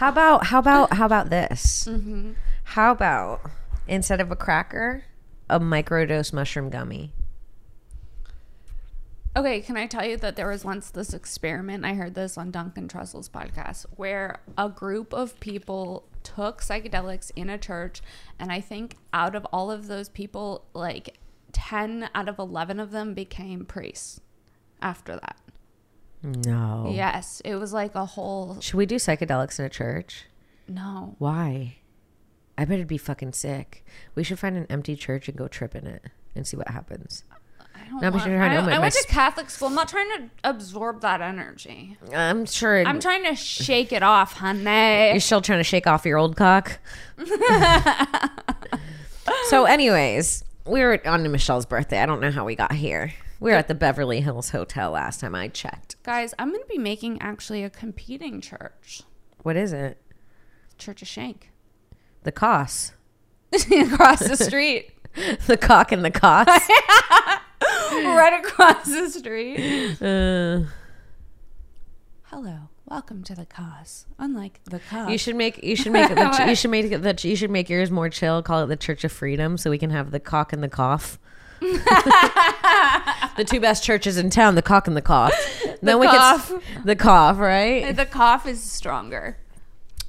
[0.01, 1.85] How about how about how about this?
[1.85, 2.33] Mm-hmm.
[2.65, 3.43] How about
[3.87, 5.05] instead of a cracker,
[5.51, 7.13] a microdose mushroom gummy?
[9.37, 11.85] Okay, can I tell you that there was once this experiment?
[11.85, 17.51] I heard this on Duncan Trussell's podcast where a group of people took psychedelics in
[17.51, 18.01] a church,
[18.39, 21.19] and I think out of all of those people, like
[21.53, 24.23] 10 out of 11 of them became priests
[24.81, 25.37] after that.
[26.23, 26.91] No.
[26.95, 28.61] Yes, it was like a whole.
[28.61, 30.25] Should we do psychedelics in a church?
[30.69, 31.15] No.
[31.19, 31.77] Why?
[32.59, 33.85] I bet it'd be fucking sick.
[34.15, 36.05] We should find an empty church and go trip in it
[36.37, 37.25] and see what happens.
[37.75, 39.69] I don't No, but want, you're trying to- I, my- I went to Catholic school.
[39.69, 41.97] I'm not trying to absorb that energy.
[42.15, 42.77] I'm sure.
[42.77, 45.11] it- I'm trying to shake it off, honey.
[45.13, 46.79] You're still trying to shake off your old cock.
[49.49, 52.01] so, anyways, we were on to Michelle's birthday.
[52.01, 53.13] I don't know how we got here.
[53.41, 55.97] We were at the Beverly Hills Hotel last time I checked.
[56.03, 59.03] Guys, I'm going to be making actually a competing church.
[59.43, 59.99] What is it?
[60.77, 61.51] Church of Shank.
[62.23, 62.93] The Coss.
[63.53, 64.91] across the street.
[65.47, 66.47] the cock and the Coss.
[67.93, 69.57] right across the street.
[70.03, 70.69] Uh,
[72.25, 72.69] Hello.
[72.85, 74.05] Welcome to the cause.
[74.19, 75.11] Unlike the cause.
[75.11, 77.91] you should make you should make the, you should make the, you should make yours
[77.91, 78.43] more chill.
[78.43, 81.19] Call it the Church of Freedom, so we can have the cock and the cough.
[83.37, 85.33] the two best churches in town, the cock and the cough.
[85.83, 86.49] then we cough.
[86.49, 87.95] could the cough, right?
[87.97, 89.37] the cough is stronger.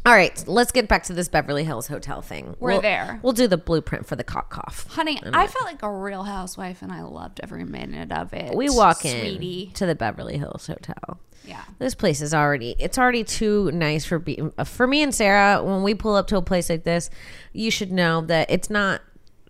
[0.03, 2.55] All right, let's get back to this Beverly Hills hotel thing.
[2.59, 3.19] We're We'll- there.
[3.21, 4.87] We'll do the blueprint for the cock cough.
[4.89, 8.55] Honey, I felt like a real housewife and I loved every minute of it.
[8.55, 11.19] We walk in to the Beverly Hills hotel.
[11.45, 11.61] Yeah.
[11.79, 15.81] This place is already it's already too nice for be, for me and Sarah when
[15.83, 17.09] we pull up to a place like this,
[17.51, 19.01] you should know that it's not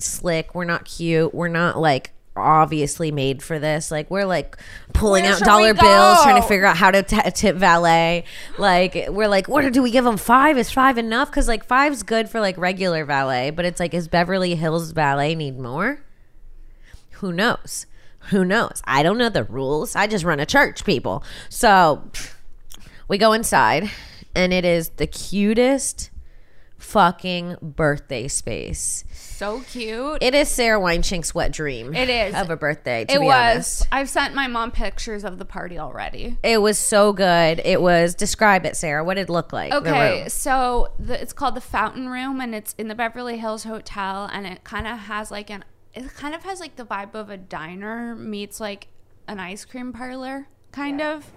[0.03, 3.91] slick, we're not cute, we're not like obviously made for this.
[3.91, 4.57] Like we're like
[4.93, 8.23] pulling Where out dollar bills trying to figure out how to t- tip valet.
[8.57, 10.57] Like we're like what do we give them 5?
[10.57, 14.07] Is 5 enough cuz like five's good for like regular valet, but it's like is
[14.07, 16.01] Beverly Hills valet need more?
[17.21, 17.85] Who knows?
[18.29, 18.81] Who knows?
[18.85, 19.95] I don't know the rules.
[19.95, 21.23] I just run a church, people.
[21.49, 22.09] So
[23.07, 23.89] we go inside,
[24.35, 26.11] and it is the cutest
[26.77, 29.03] fucking birthday space.
[29.41, 30.19] So cute.
[30.21, 31.95] It is Sarah Weinshank's wet dream.
[31.95, 32.35] It is.
[32.35, 33.05] of a birthday.
[33.05, 33.33] To it was.
[33.33, 36.37] honest, I've sent my mom pictures of the party already.
[36.43, 37.59] it was so good.
[37.65, 38.13] It was.
[38.13, 39.03] Describe it, Sarah.
[39.03, 39.73] What did it look like?
[39.73, 40.29] Okay, room?
[40.29, 44.45] so the, it's called the Fountain Room, and it's in the Beverly Hills Hotel, and
[44.45, 47.37] it kind of has like an it kind of has like the vibe of a
[47.37, 48.89] diner meets like
[49.27, 51.31] an ice cream parlor, kind of.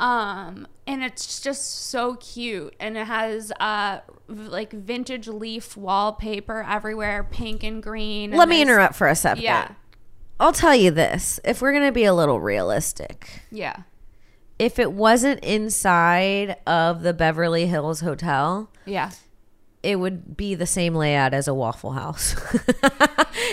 [0.00, 7.22] Um, and it's just so cute, and it has uh like vintage leaf wallpaper everywhere,
[7.30, 8.30] pink and green.
[8.30, 9.42] Let and me interrupt for a second.
[9.42, 9.72] Yeah,
[10.40, 13.82] I'll tell you this: if we're gonna be a little realistic, Yeah.
[14.58, 19.10] if it wasn't inside of the Beverly Hills Hotel, Yeah.
[19.82, 22.36] It would be the same layout as a Waffle House.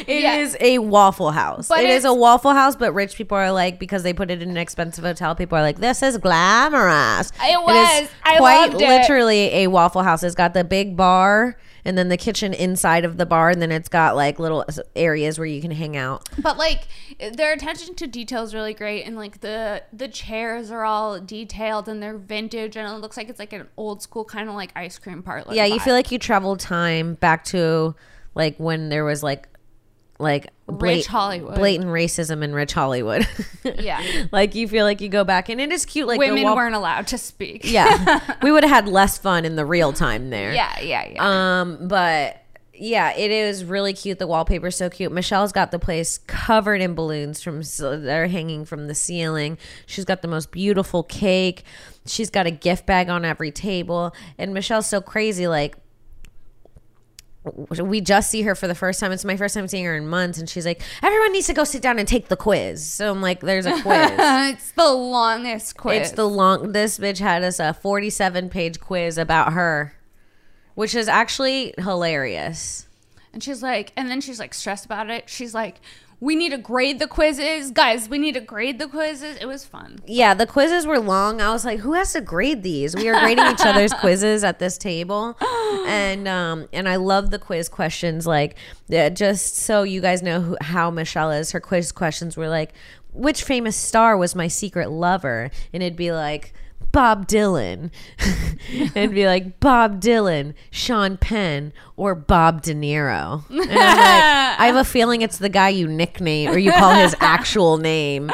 [0.05, 0.67] It is Yeah.
[0.67, 1.67] a Waffle House.
[1.69, 4.41] But it is a Waffle House, but rich people are like because they put it
[4.41, 5.33] in an expensive hotel.
[5.35, 8.09] People are like, "This is glamorous." It is was.
[8.23, 8.87] I quite loved it.
[8.87, 10.23] literally a Waffle House.
[10.23, 13.71] It's got the big bar and then the kitchen inside of the bar, and then
[13.71, 16.27] it's got like little areas where you can hang out.
[16.41, 16.87] But like
[17.33, 21.87] their attention to detail is really great and like the the chairs are all detailed
[21.87, 24.71] and they're vintage and it looks like it's like an old school kind of like
[24.75, 25.53] ice cream parlor.
[25.53, 27.95] Yeah, you feel like you traveled time back to
[28.35, 29.47] like when there was like
[30.19, 31.55] like Rich Hollywood.
[31.55, 33.27] blatant racism in rich Hollywood.
[33.79, 34.01] Yeah.
[34.31, 36.07] like you feel like you go back and it is cute.
[36.07, 37.61] Like women wall- weren't allowed to speak.
[37.63, 40.53] Yeah, we would have had less fun in the real time there.
[40.53, 41.59] Yeah, yeah, yeah.
[41.61, 42.41] Um, but
[42.73, 44.19] yeah, it is really cute.
[44.19, 45.11] The wallpaper's so cute.
[45.11, 49.57] Michelle's got the place covered in balloons from that are hanging from the ceiling.
[49.85, 51.63] She's got the most beautiful cake.
[52.05, 55.47] She's got a gift bag on every table, and Michelle's so crazy.
[55.47, 55.75] Like
[57.55, 59.11] we just see her for the first time.
[59.11, 61.63] It's my first time seeing her in months, and she's like, "Everyone needs to go
[61.63, 65.77] sit down and take the quiz." So I'm like, "There's a quiz." it's the longest
[65.77, 66.01] quiz.
[66.01, 66.71] It's the long.
[66.71, 69.93] This bitch had us a 47 page quiz about her,
[70.75, 72.87] which is actually hilarious.
[73.33, 75.29] and she's like, and then she's like stressed about it.
[75.29, 75.79] She's like,
[76.19, 78.09] we need to grade the quizzes, guys.
[78.09, 79.37] We need to grade the quizzes.
[79.39, 79.99] It was fun.
[80.07, 81.41] Yeah, the quizzes were long.
[81.41, 82.95] I was like, who has to grade these?
[82.95, 85.37] We are grading each other's quizzes at this table,
[85.87, 88.25] and um, and I love the quiz questions.
[88.25, 88.55] Like,
[88.87, 92.73] yeah, just so you guys know who, how Michelle is, her quiz questions were like,
[93.13, 95.51] which famous star was my secret lover?
[95.71, 96.53] And it'd be like.
[96.91, 97.91] Bob Dylan.
[98.71, 103.43] It'd be like Bob Dylan, Sean Penn, or Bob De Niro.
[103.49, 103.77] And I'm like,
[104.59, 108.31] I have a feeling it's the guy you nickname or you call his actual name.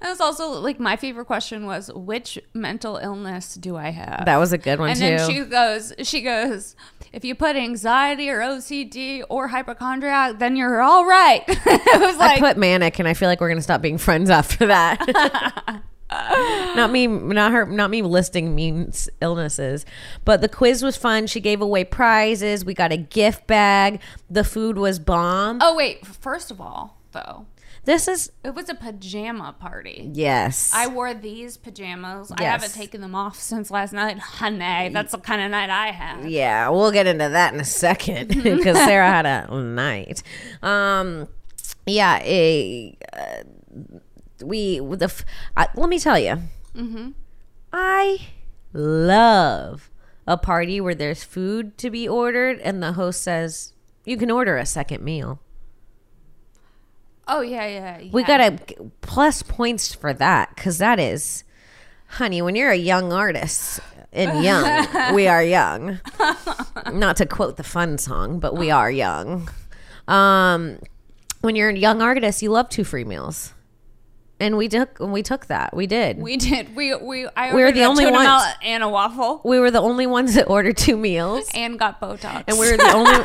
[0.00, 4.26] It was also like my favorite question was, which mental illness do I have?
[4.26, 5.04] That was a good one and too.
[5.04, 6.76] then she goes, she goes,
[7.12, 11.42] if you put anxiety or OCD or hypochondriac, then you're all right.
[11.48, 14.30] it was I like, put manic, and I feel like we're gonna stop being friends
[14.30, 15.82] after that.
[16.10, 19.84] Not me, not her, not me listing means illnesses.
[20.24, 21.26] But the quiz was fun.
[21.26, 22.64] She gave away prizes.
[22.64, 24.00] We got a gift bag.
[24.30, 25.58] The food was bomb.
[25.60, 27.46] oh wait, first of all, though,
[27.84, 30.10] This is it was a pajama party.
[30.14, 30.70] yes.
[30.74, 32.32] I wore these pajamas.
[32.36, 34.18] I haven't taken them off since last night.
[34.40, 36.30] Honey, that's the kind of night I had.
[36.30, 40.22] yeah, we'll get into that in a second because Sarah had a night.
[40.62, 41.28] Um,
[41.86, 43.42] yeah, a, uh,
[44.42, 45.24] we with the f-
[45.56, 46.42] I, let me tell you,
[47.72, 48.18] I
[48.72, 49.90] love
[50.26, 53.72] a party where there's food to be ordered and the host says
[54.04, 55.40] you can order a second meal.
[57.26, 57.98] Oh yeah, yeah.
[57.98, 58.10] yeah.
[58.12, 61.44] We got to plus points for that because that is,
[62.06, 63.80] honey, when you're a young artist
[64.12, 66.00] and young, we are young.
[66.92, 69.50] Not to quote the fun song, but we are young.
[70.06, 70.78] Um,
[71.42, 73.52] when you're a young artist, you love two free meals,
[74.40, 75.74] and we took we took that.
[75.74, 76.18] We did.
[76.18, 76.76] We, did.
[76.76, 77.26] We we.
[77.36, 78.44] I We were the only ones.
[78.62, 81.48] and a waffle, We were the only ones that ordered two meals.
[81.54, 82.44] and got Botox.
[82.46, 83.24] And we were the only.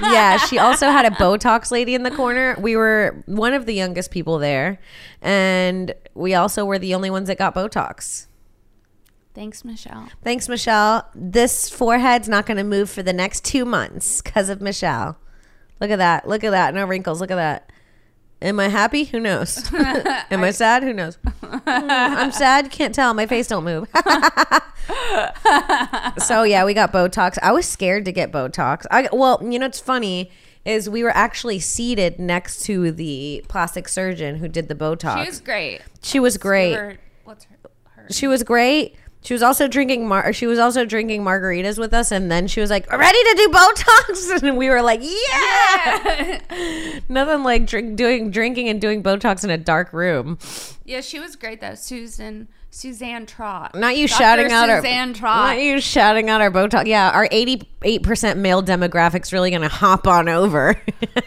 [0.12, 2.56] yeah, she also had a Botox lady in the corner.
[2.58, 4.80] We were one of the youngest people there,
[5.22, 8.26] and we also were the only ones that got Botox.
[9.34, 10.08] Thanks, Michelle.
[10.24, 11.08] Thanks, Michelle.
[11.14, 15.16] This forehead's not going to move for the next two months because of Michelle.
[15.80, 16.26] Look at that.
[16.26, 16.74] Look at that.
[16.74, 17.20] No wrinkles.
[17.20, 17.70] Look at that.
[18.40, 19.04] Am I happy?
[19.04, 19.68] Who knows?
[19.74, 20.84] Am I sad?
[20.84, 21.18] Who knows?
[21.42, 22.70] Mm, I'm sad.
[22.70, 23.12] Can't tell.
[23.12, 23.88] My face don't move.
[26.18, 27.36] so yeah, we got Botox.
[27.42, 28.86] I was scared to get Botox.
[28.90, 30.30] I well, you know, it's funny
[30.64, 35.22] is we were actually seated next to the plastic surgeon who did the Botox.
[35.22, 35.80] She was great.
[36.02, 36.74] She was great.
[36.74, 37.56] Her- what's her?
[37.96, 38.94] her She was great.
[39.22, 42.60] She was also drinking mar- she was also drinking margaritas with us and then she
[42.60, 46.40] was like, "Ready to do Botox?" And we were like, "Yeah!"
[47.08, 50.38] Nothing like drink, doing drinking and doing Botox in a dark room.
[50.84, 51.74] yeah, she was great though.
[51.74, 53.74] Susan Suzanne Trot.
[53.74, 54.18] Not you Dr.
[54.18, 55.56] shouting out our Suzanne Trott.
[55.56, 56.86] Not you shouting out our Botox.
[56.86, 60.80] Yeah, our 88% male demographic's really going to hop on over.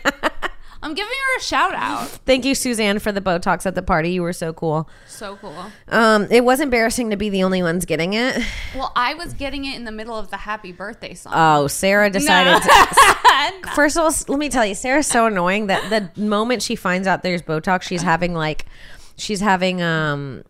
[0.84, 2.08] I'm giving her a shout out.
[2.26, 4.12] Thank you Suzanne for the Botox at the party.
[4.12, 4.90] You were so cool.
[5.08, 5.72] So cool.
[5.90, 8.44] Um it was embarrassing to be the only ones getting it.
[8.76, 11.34] Well, I was getting it in the middle of the happy birthday song.
[11.36, 15.90] Oh, Sarah decided to First of all, let me tell you, Sarah's so annoying that
[15.90, 18.66] the moment she finds out there's Botox, she's having like,
[19.18, 20.44] she's having um,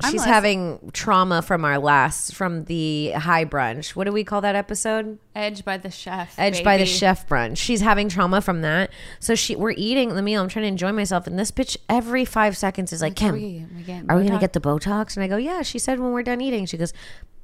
[0.00, 0.32] I'm She's listening.
[0.34, 3.90] having trauma from our last from the high brunch.
[3.96, 5.18] What do we call that episode?
[5.34, 6.34] Edge by the chef.
[6.38, 6.90] Edge by the baby.
[6.96, 7.56] chef brunch.
[7.56, 8.90] She's having trauma from that.
[9.18, 10.40] So she we're eating the meal.
[10.40, 13.66] I'm trying to enjoy myself, and this bitch every five seconds is like, Kim, we-
[14.08, 15.16] are we gonna Botox?" get the Botox?
[15.16, 15.62] And I go, Yeah.
[15.62, 16.64] She said when we're done eating.
[16.66, 16.92] She goes,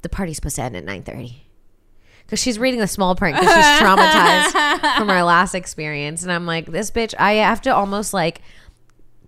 [0.02, 1.40] the party's supposed to end at nine thirty.
[2.24, 6.46] Because she's reading the small print because she's traumatized from our last experience, and I'm
[6.46, 7.14] like, this bitch.
[7.18, 8.40] I have to almost like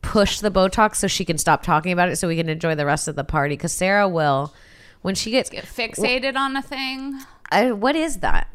[0.07, 2.87] push the Botox so she can stop talking about it, so we can enjoy the
[2.87, 3.55] rest of the party.
[3.57, 4.55] Because Sarah will,
[5.03, 7.21] when she gets, Get fixated on a thing.
[7.51, 8.49] I, what is that?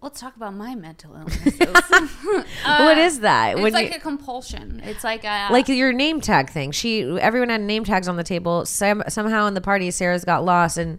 [0.00, 1.58] Let's talk about my mental illnesses.
[2.64, 3.52] Uh, what is that?
[3.52, 4.80] it's When like you- a compulsion.
[4.84, 6.70] It's like a like your name tag thing.
[6.72, 8.64] She everyone had name tags on the table.
[8.66, 10.76] Some, somehow in the party, Sarah's got lost.
[10.78, 10.98] And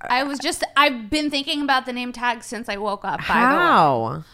[0.00, 3.18] I was just I've been thinking about the name tag since I woke up.
[3.20, 3.36] By the way.
[3.40, 4.24] how?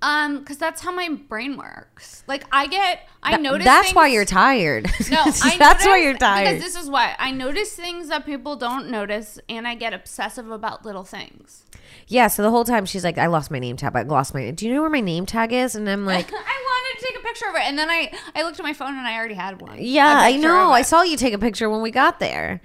[0.00, 2.22] Um, because that's how my brain works.
[2.28, 3.64] Like I get, I notice.
[3.64, 4.88] That's why you're tired.
[5.10, 6.44] No, I that's why you're tired.
[6.44, 10.50] Because this is why I notice things that people don't notice, and I get obsessive
[10.52, 11.64] about little things.
[12.06, 12.28] yeah.
[12.28, 13.96] So the whole time she's like, "I lost my name tag.
[13.96, 14.52] I lost my.
[14.52, 17.18] Do you know where my name tag is?" And I'm like, I wanted to take
[17.18, 19.34] a picture of it, and then I I looked at my phone and I already
[19.34, 19.78] had one.
[19.80, 20.70] "Yeah, I know.
[20.70, 22.60] I saw you take a picture when we got there."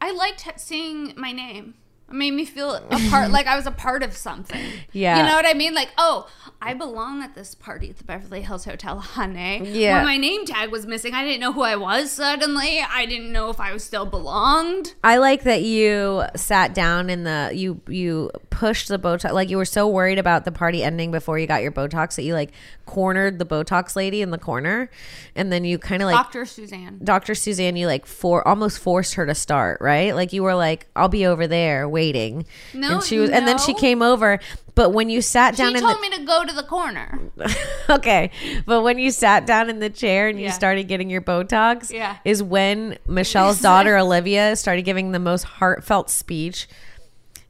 [0.00, 1.74] I liked seeing my name.
[2.10, 4.64] Made me feel a part, like I was a part of something.
[4.92, 5.18] Yeah.
[5.18, 5.74] You know what I mean?
[5.74, 6.28] Like, oh,
[6.62, 9.62] I belong at this party at the Beverly Hills Hotel, honey.
[9.64, 9.96] Yeah.
[9.96, 12.80] When my name tag was missing, I didn't know who I was suddenly.
[12.86, 14.94] I didn't know if I was still belonged.
[15.02, 19.56] I like that you sat down in the you you pushed the Botox like you
[19.56, 22.50] were so worried about the party ending before you got your Botox that you like
[22.84, 24.90] cornered the Botox lady in the corner,
[25.34, 26.44] and then you kind of like Dr.
[26.44, 27.00] Suzanne.
[27.02, 27.34] Dr.
[27.34, 30.14] Suzanne, you like for almost forced her to start, right?
[30.14, 33.58] Like you were like, "I'll be over there waiting." No, and she was, and then
[33.58, 34.38] she came over.
[34.74, 37.18] But when you sat down She told the me to go to the corner.
[37.90, 38.30] okay,
[38.64, 40.52] but when you sat down in the chair and you Yeah.
[40.52, 42.16] started getting your Botox, Yeah.
[42.24, 46.66] is when Michelle's daughter Olivia started giving the most heartfelt speech.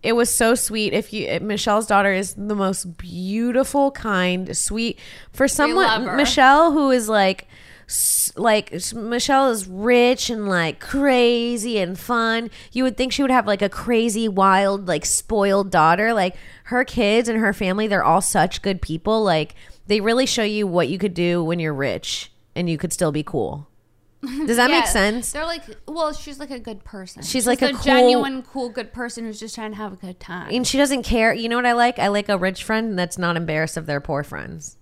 [0.03, 0.93] It was so sweet.
[0.95, 4.99] If you Michelle's daughter is the most beautiful, kind, sweet
[5.33, 6.17] for someone.
[6.17, 7.47] Michelle who is like
[8.37, 12.51] like Michelle is rich and like crazy and fun.
[12.73, 16.13] You would think she would have like a crazy, wild, like spoiled daughter.
[16.13, 19.23] Like her kids and her family, they're all such good people.
[19.23, 19.55] Like
[19.87, 23.13] they really show you what you could do when you're rich and you could still
[23.13, 23.69] be cool.
[24.23, 25.33] Does that make sense?
[25.33, 27.23] They're like, well, she's like a good person.
[27.23, 30.21] She's like a cool- genuine, cool, good person who's just trying to have a good
[30.21, 30.51] time.
[30.53, 31.33] And she doesn't care.
[31.33, 31.99] You know what I like?
[31.99, 34.77] I like a rich friend that's not embarrassed of their poor friends.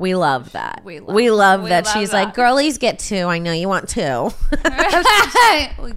[0.00, 0.80] We love that.
[0.84, 1.84] We We love- love, we that.
[1.84, 2.24] love She's that.
[2.24, 3.26] like, girlies get two.
[3.26, 4.30] I know you want two.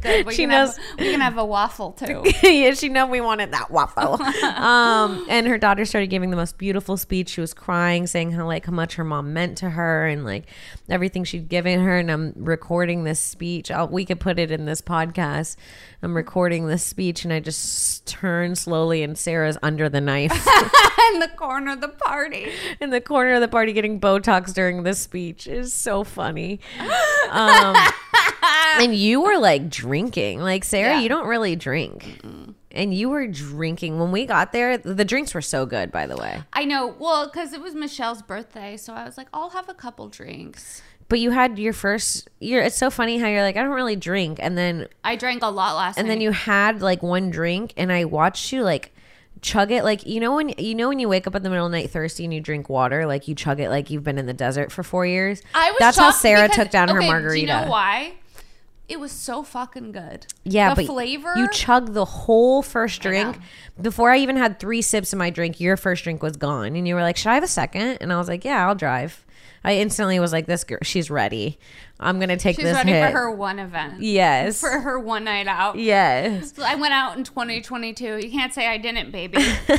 [0.02, 0.26] good.
[0.26, 2.24] We She knows- Have, we can have a waffle too.
[2.44, 4.22] yeah, she know we wanted that waffle.
[4.46, 7.30] um, and her daughter started giving the most beautiful speech.
[7.30, 10.46] She was crying, saying how like how much her mom meant to her and like
[10.90, 11.98] everything she'd given her.
[11.98, 13.72] And I'm recording this speech.
[13.72, 15.56] I'll, we could put it in this podcast.
[16.02, 20.34] I'm recording this speech, and I just turn slowly, and Sarah's under the knife
[21.14, 22.52] in the corner of the party.
[22.82, 25.48] in the corner of the party getting Botox during this speech.
[25.48, 26.60] Is so funny.
[27.32, 27.76] Um,
[28.80, 30.96] and you were like drinking, like Sarah.
[30.96, 31.00] Yeah.
[31.00, 32.22] You don't really drink.
[32.70, 34.78] And you were drinking when we got there.
[34.78, 36.44] The drinks were so good, by the way.
[36.54, 36.94] I know.
[37.00, 40.84] Well, because it was Michelle's birthday, so I was like, I'll have a couple drinks.
[41.10, 42.30] But you had your first.
[42.40, 42.62] You're.
[42.62, 45.48] It's so funny how you're like, I don't really drink, and then I drank a
[45.50, 46.14] lot last and night.
[46.14, 48.93] then you had like one drink, and I watched you like
[49.44, 51.66] chug it like you know when you know when you wake up in the middle
[51.68, 54.18] of the night thirsty and you drink water like you chug it like you've been
[54.18, 57.02] in the desert for four years I was that's how sarah because- took down her
[57.02, 58.14] margarita Do you know why?
[58.90, 60.28] It was so fucking good.
[60.44, 61.34] Yeah, the but flavor.
[61.38, 63.38] you chug the whole first drink.
[63.38, 63.44] know.
[63.82, 66.86] Before I even had three sips of my drink, your first drink was gone, and
[66.86, 68.00] you were like, "Should I have a second?
[68.02, 69.26] And I was like, "Yeah, I'll drive."
[69.64, 71.58] I instantly was like, "This girl, she's ready.
[72.00, 74.02] I'm gonna take She's this She's ready hit." for her one event.
[74.02, 75.78] yes, For her one night out.
[75.78, 76.54] yes.
[76.56, 78.18] So I went out in 2022.
[78.18, 79.38] You can't say I didn't, baby.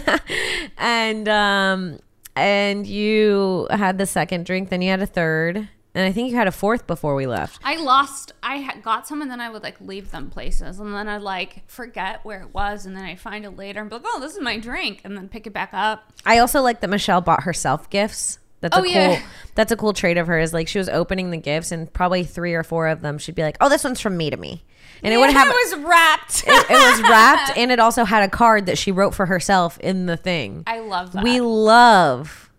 [0.79, 1.99] And um,
[2.37, 5.57] and you had the second drink, then you had a third,
[5.95, 7.61] and I think you had a fourth before we left.
[7.65, 8.33] I lost.
[8.43, 11.63] I got some, and then I would like leave them places, and then I'd like
[11.69, 14.35] forget where it was, and then I find it later and be like, "Oh, this
[14.35, 16.13] is my drink," and then pick it back up.
[16.27, 18.39] I also like that Michelle bought herself gifts.
[18.65, 18.93] That's Oh, a cool.
[18.93, 19.23] yeah.
[19.55, 20.55] That's a cool trait of hers.
[20.55, 23.43] Like she was opening the gifts, and probably three or four of them, she'd be
[23.43, 24.65] like, "Oh, this one's from me to me,"
[25.03, 25.47] and it would have.
[25.47, 26.45] it was wrapped.
[26.47, 29.79] it, it was wrapped, and it also had a card that she wrote for herself
[29.81, 30.63] in the thing.
[30.67, 31.23] I love that.
[31.23, 32.51] We love,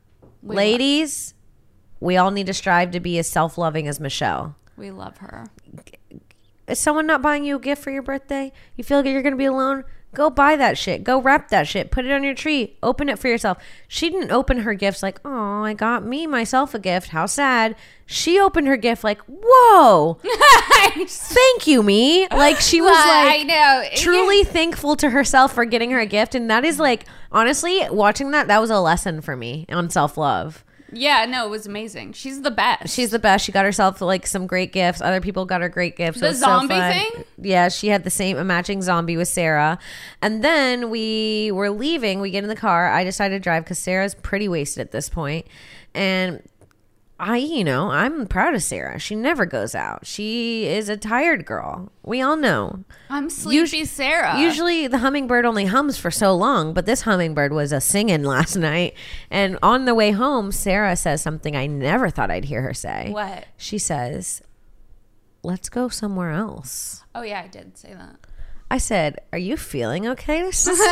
[0.44, 1.34] We ladies.
[2.00, 4.56] we all need to strive to be as self-loving as Michelle.
[4.78, 5.48] we love her.
[6.68, 8.52] Is someone not buying you a gift for your birthday?
[8.76, 9.84] You feel like you're going to be alone?
[10.16, 11.04] Go buy that shit.
[11.04, 11.92] Go wrap that shit.
[11.92, 12.76] Put it on your tree.
[12.82, 13.58] Open it for yourself.
[13.88, 17.10] She didn't open her gifts like, oh, I got me myself a gift.
[17.10, 17.76] How sad.
[18.08, 20.20] She opened her gift like, whoa,
[21.08, 22.28] thank you, me.
[22.30, 23.84] Like she was Well, like, I know.
[23.96, 26.36] truly thankful to herself for getting her a gift.
[26.36, 30.18] And that is like, honestly, watching that, that was a lesson for me on self
[30.18, 30.65] love.
[30.92, 32.14] Yeah, no, it was amazing.
[32.14, 32.94] She's the best.
[32.94, 33.46] She's the best.
[33.46, 35.02] She got herself like some great gifts.
[35.02, 36.20] Other people got her great gifts.
[36.20, 37.24] The was so zombie thing?
[37.38, 39.80] Yeah, she had the same a matching zombie with Sarah.
[40.22, 42.22] And then we were leaving.
[42.22, 42.92] We get in the car.
[42.92, 45.48] I decided to drive because Sarah's pretty wasted at this point,
[45.94, 46.42] and
[47.18, 49.00] I, you know, I'm proud of Sarah.
[49.00, 50.06] She never goes out.
[50.06, 51.90] She is a tired girl.
[52.04, 52.84] We all know.
[53.10, 54.38] I'm sleepy Us- Sarah.
[54.38, 58.58] Usually the hummingbird only hums for so long, but this hummingbird was a singing last
[58.58, 58.96] night.
[59.32, 63.12] And on the way home, Sarah says something I never thought I'd hear her say.
[63.12, 63.46] What?
[63.56, 64.42] She says,
[65.42, 68.18] "Let's go somewhere else." Oh yeah, I did say that.
[68.70, 70.84] I said, "Are you feeling okay, sister?"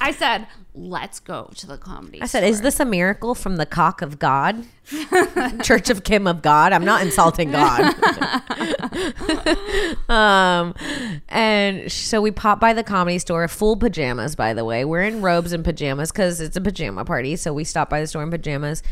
[0.00, 3.66] I said, "Let's go to the comedy." I said, "Is this a miracle from the
[3.66, 4.64] cock of God,
[5.62, 7.94] Church of Kim of God?" I'm not insulting God.
[10.08, 10.74] um,
[11.28, 14.36] and so we pop by the comedy store, full pajamas.
[14.36, 17.34] By the way, we're in robes and pajamas because it's a pajama party.
[17.36, 18.82] So we stop by the store in pajamas.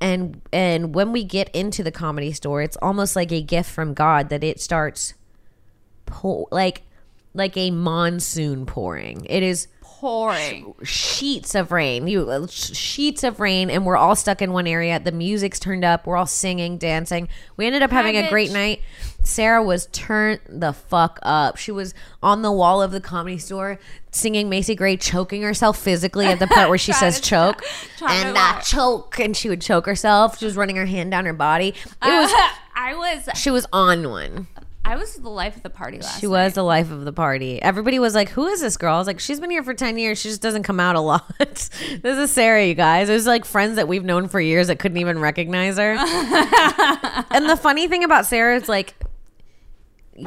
[0.00, 3.94] And and when we get into the comedy store, it's almost like a gift from
[3.94, 5.14] God that it starts,
[6.06, 6.82] pour, like
[7.34, 9.24] like a monsoon pouring.
[9.26, 10.74] It is pouring?
[10.82, 12.06] sheets of rain.
[12.06, 14.98] You uh, sh- sheets of rain and we're all stuck in one area.
[14.98, 16.06] The music's turned up.
[16.06, 17.28] We're all singing dancing.
[17.56, 18.80] We ended up having a great night.
[19.22, 21.58] Sarah was turned the fuck up.
[21.58, 23.78] She was on the wall of the comedy store
[24.10, 27.62] singing macy gray choking herself physically at the part where she says choke.
[28.08, 29.18] and uh, choke.
[29.20, 30.38] And she would choke herself.
[30.38, 31.68] She was running her hand down her body.
[31.68, 32.32] It was
[32.74, 33.28] I was.
[33.38, 34.48] she was on one
[34.90, 36.18] I was the life of the party last.
[36.18, 37.62] she was the life of the party.
[37.62, 39.96] Everybody was like, "Who is this girl?" I was like, "She's been here for ten
[39.98, 40.20] years.
[40.20, 43.08] She just doesn't come out a lot." this is Sarah, you guys.
[43.08, 45.92] It was like friends that we've known for years that couldn't even recognize her.
[47.30, 48.94] and the funny thing about Sarah is like,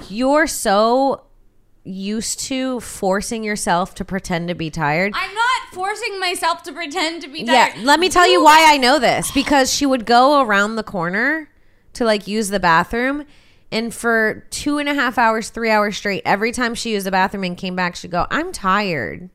[0.07, 1.25] you're so
[1.83, 5.11] used to forcing yourself to pretend to be tired.
[5.13, 7.53] I'm not forcing myself to pretend to be tired.
[7.53, 7.85] Yeah, tired.
[7.85, 11.49] let me tell you why I know this because she would go around the corner
[11.93, 13.25] to like use the bathroom.
[13.73, 17.11] And for two and a half hours, three hours straight, every time she used the
[17.11, 19.31] bathroom and came back, she'd go, I'm tired.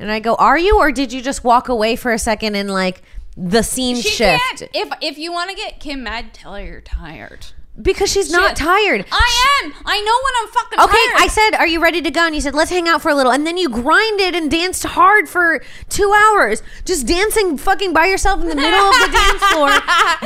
[0.00, 0.78] And I go, Are you?
[0.78, 3.02] Or did you just walk away for a second and like
[3.36, 4.42] the scene She shift?
[4.42, 4.62] can't.
[4.74, 7.46] If if you want to get Kim mad, tell her you're tired.
[7.80, 9.04] Because she's not tired.
[9.12, 9.72] I am.
[9.84, 11.22] I know when I'm fucking Okay, tired.
[11.22, 13.14] I said, "Are you ready to go?" And you said, "Let's hang out for a
[13.14, 18.06] little." And then you grinded and danced hard for two hours, just dancing, fucking by
[18.06, 19.68] yourself in the middle of the dance floor,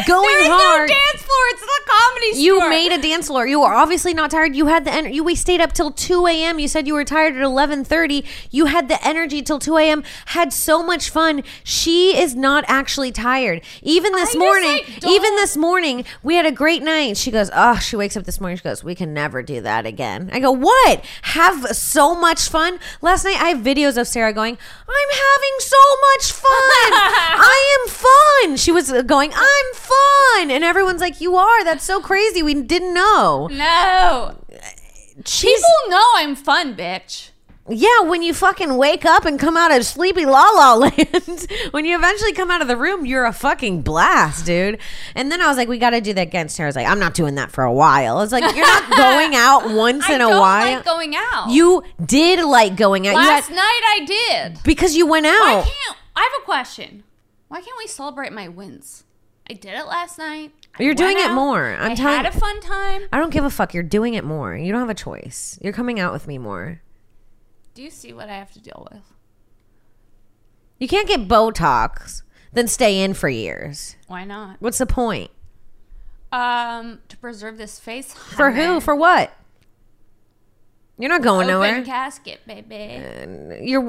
[0.06, 0.88] going there is hard.
[0.90, 1.44] no dance floor.
[1.50, 2.70] It's the comedy you store.
[2.70, 3.46] made a dance floor.
[3.48, 4.54] You were obviously not tired.
[4.54, 5.16] You had the energy.
[5.16, 6.60] You, we stayed up till two a.m.
[6.60, 8.24] You said you were tired at eleven thirty.
[8.52, 10.04] You had the energy till two a.m.
[10.26, 11.42] Had so much fun.
[11.64, 13.60] She is not actually tired.
[13.82, 17.16] Even this just, morning, like, don't- even this morning, we had a great night.
[17.16, 18.58] She goes, "Oh," she wakes up this morning.
[18.58, 21.04] She goes, "We can never do that again." I go, "What?
[21.22, 25.76] Have so much fun." Last night, I have videos of Sarah going, "I'm having so
[26.12, 26.50] much fun.
[26.52, 31.64] I am fun." She was going, "I'm fun," and everyone's like, "You are.
[31.64, 32.42] That's so crazy.
[32.42, 34.36] We didn't know." No.
[35.24, 37.29] She's, People know I'm fun, bitch.
[37.70, 41.84] Yeah, when you fucking wake up and come out of sleepy la la land, when
[41.84, 44.78] you eventually come out of the room, you're a fucking blast, dude.
[45.14, 46.48] And then I was like, we got to do that again.
[46.48, 48.18] Sarah's like, I'm not doing that for a while.
[48.18, 50.74] I was like, you're not going out once I in a don't while.
[50.76, 51.50] like going out.
[51.50, 53.14] you did like going out.
[53.14, 54.58] Last you night I did.
[54.64, 55.40] because you went out.
[55.40, 55.64] Why out.
[55.64, 57.04] can't I have a question?
[57.48, 59.04] Why can't we celebrate my wins?
[59.48, 60.52] I did it last night.
[60.78, 61.34] I You're doing went it out.
[61.34, 61.66] more.
[61.78, 63.02] I'm I telling- had a fun time.
[63.12, 63.74] I don't give a fuck.
[63.74, 64.54] You're doing it more.
[64.54, 65.58] You don't have a choice.
[65.60, 66.80] You're coming out with me more.
[67.74, 69.02] Do you see what I have to deal with?
[70.78, 73.96] You can't get Botox, then stay in for years.
[74.06, 74.56] Why not?
[74.60, 75.30] What's the point?
[76.32, 78.14] Um, to preserve this face.
[78.14, 78.80] For who?
[78.80, 79.32] For what?
[81.00, 81.84] You're not going open nowhere.
[81.84, 83.02] casket, baby.
[83.62, 83.82] You're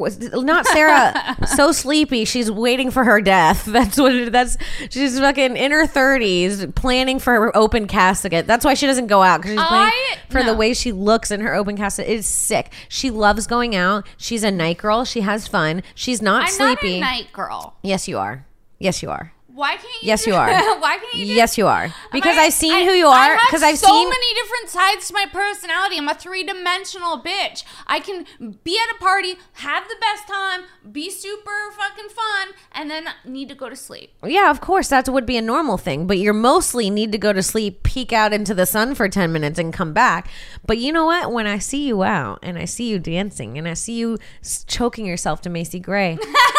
[0.43, 1.37] not Sarah.
[1.55, 3.65] so sleepy, she's waiting for her death.
[3.71, 4.15] That's what.
[4.15, 4.57] It, that's
[4.89, 8.47] she's fucking in her thirties, planning for her open casket.
[8.47, 11.31] That's why she doesn't go out because she's planning I- for the way she looks
[11.31, 12.07] in her open casket.
[12.07, 12.71] It's sick.
[12.89, 14.07] She loves going out.
[14.17, 15.03] She's a night girl.
[15.05, 15.83] She has fun.
[15.95, 16.99] She's not I'm sleepy.
[16.99, 17.75] not a night girl.
[17.83, 18.45] Yes, you are.
[18.79, 19.33] Yes, you are.
[19.61, 20.07] Why can't you?
[20.07, 20.47] Yes, do- you are.
[20.79, 21.25] Why can't you?
[21.27, 21.93] do- Yes, you are.
[22.11, 23.37] Because I- I've seen I- who you are.
[23.45, 24.09] Because I've so seen.
[24.09, 25.97] many different sides to my personality.
[25.99, 27.63] I'm a three dimensional bitch.
[27.85, 28.25] I can
[28.63, 33.49] be at a party, have the best time, be super fucking fun, and then need
[33.49, 34.13] to go to sleep.
[34.25, 36.07] Yeah, of course, that would be a normal thing.
[36.07, 39.31] But you're mostly need to go to sleep, peek out into the sun for 10
[39.31, 40.27] minutes, and come back.
[40.65, 41.31] But you know what?
[41.31, 44.17] When I see you out and I see you dancing and I see you
[44.65, 46.17] choking yourself to Macy Gray,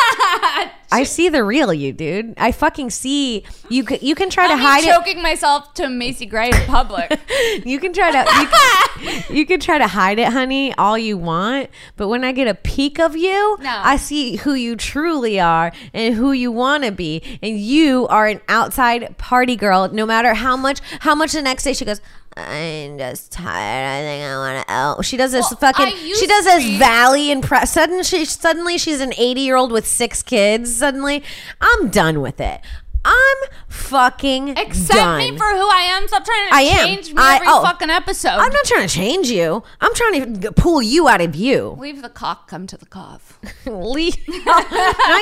[0.94, 2.34] I see the real you, dude.
[2.36, 3.82] I fucking see you.
[3.82, 4.86] Can, you can try to hide it.
[4.86, 7.18] choking myself to Macy Gray in public.
[7.64, 11.16] You can try to you can, you can try to hide it, honey, all you
[11.16, 11.70] want.
[11.96, 13.80] But when I get a peek of you, No.
[13.82, 17.22] I see who you truly are and who you want to be.
[17.42, 19.88] And you are an outside party girl.
[19.88, 22.00] No matter how much how much the next day she goes.
[22.36, 23.98] I'm just tired.
[23.98, 25.04] I think I want to out.
[25.04, 25.96] She does this Well, fucking.
[25.96, 27.72] She does this be- valley and press.
[27.72, 30.74] Suddenly, she suddenly she's an 80 year old with six kids.
[30.76, 31.22] Suddenly,
[31.60, 32.60] I'm done with it.
[33.04, 33.36] I'm
[33.68, 35.18] fucking Accept done.
[35.18, 36.06] me for who I am.
[36.06, 36.86] Stop trying to I am.
[36.86, 37.62] change me I- every oh.
[37.62, 38.28] fucking episode.
[38.28, 39.62] I'm not trying to change you.
[39.80, 41.76] I'm trying to pull you out of you.
[41.80, 43.40] Leave the cock, come to the cough.
[43.66, 44.16] Leave-
[44.46, 44.70] not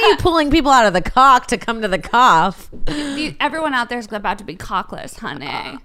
[0.02, 2.68] you pulling people out of the cock to come to the cough.
[3.40, 5.46] Everyone out there is about to be cockless, honey.
[5.46, 5.78] Uh,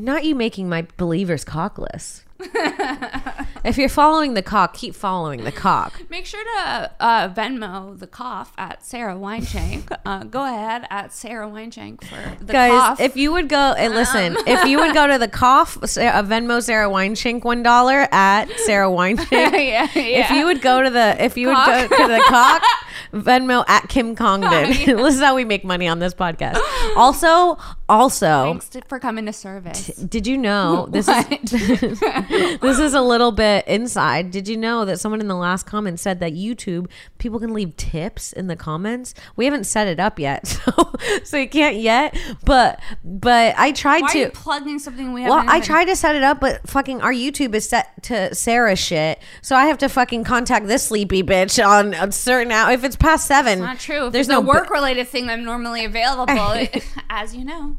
[0.00, 2.22] Not you making my believers cockless.
[3.64, 6.00] if you're following the cock, keep following the cock.
[6.08, 9.90] Make sure to uh, Venmo the cough at Sarah Weinshank.
[10.06, 13.00] Uh, go ahead at Sarah Weinshank for the Guys, cough.
[13.00, 15.86] if you would go and listen, if you would go to the cough, uh,
[16.22, 19.30] Venmo Sarah Weinshank one dollar at Sarah Weinshank.
[19.32, 20.24] yeah, yeah.
[20.24, 21.90] If you would go to the, if you would Cock.
[21.90, 22.62] go to the cock,
[23.12, 24.52] Venmo at Kim Congdon.
[24.52, 24.94] Oh, yeah.
[24.94, 26.58] this is how we make money on this podcast.
[26.96, 27.58] Also,
[27.88, 29.86] also, Thanks to- for coming to service.
[29.96, 32.00] did you know this is
[32.60, 34.30] this is a little bit inside?
[34.30, 37.76] Did you know that someone in the last comment said that YouTube people can leave
[37.76, 39.14] tips in the comments?
[39.36, 40.92] We haven't set it up yet, so
[41.24, 42.16] so you can't yet.
[42.44, 44.18] But but I tried Why are to.
[44.18, 45.50] you plugging something we Well, haven't?
[45.50, 48.76] I even- tried to set it up, but fucking our YouTube is set to Sarah
[48.76, 52.70] shit, so I have to fucking contact this sleepy bitch on a certain hour.
[52.72, 54.06] If it's past seven, Not true.
[54.06, 56.54] If There's no no work related thing I'm normally available,
[57.10, 57.76] as you know.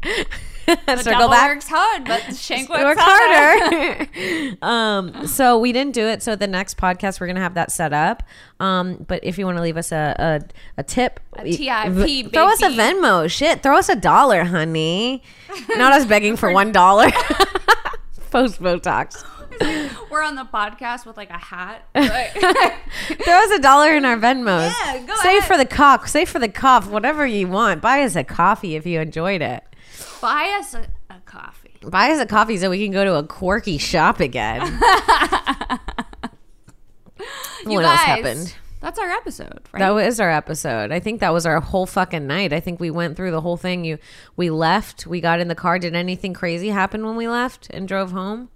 [0.86, 1.52] The circle back.
[1.54, 4.06] works hard, but the shank works, work harder.
[4.06, 4.58] harder.
[4.62, 6.22] um, so we didn't do it.
[6.24, 8.24] So the next podcast we're gonna have that set up.
[8.60, 10.16] Um, but if you want to leave us a
[10.78, 12.70] a, a tip, A TIP, v- throw us a.
[12.70, 13.30] Venmo.
[13.30, 15.24] Shit, throw us a dollar, honey.
[15.78, 17.10] Not us begging for one dollar.
[18.32, 19.26] Post Botox.
[20.10, 21.84] We're on the podcast with like a hat.
[21.94, 24.72] Throw us a dollar in our Venmos.
[24.86, 25.44] Yeah, go Save ahead.
[25.44, 26.08] for the cock.
[26.08, 26.88] Save for the cough.
[26.90, 27.82] Whatever you want.
[27.82, 29.64] Buy us a coffee if you enjoyed it.
[30.22, 31.76] Buy us a, a coffee.
[31.84, 34.80] Buy us a coffee so we can go to a quirky shop again.
[37.66, 38.56] What guys, else happened?
[38.80, 39.80] That's our episode, right?
[39.80, 40.92] That was our episode.
[40.94, 42.54] I think that was our whole fucking night.
[42.54, 43.84] I think we went through the whole thing.
[43.84, 43.98] You,
[44.38, 45.06] we left.
[45.06, 45.78] We got in the car.
[45.78, 48.50] Did anything crazy happen when we left and drove home?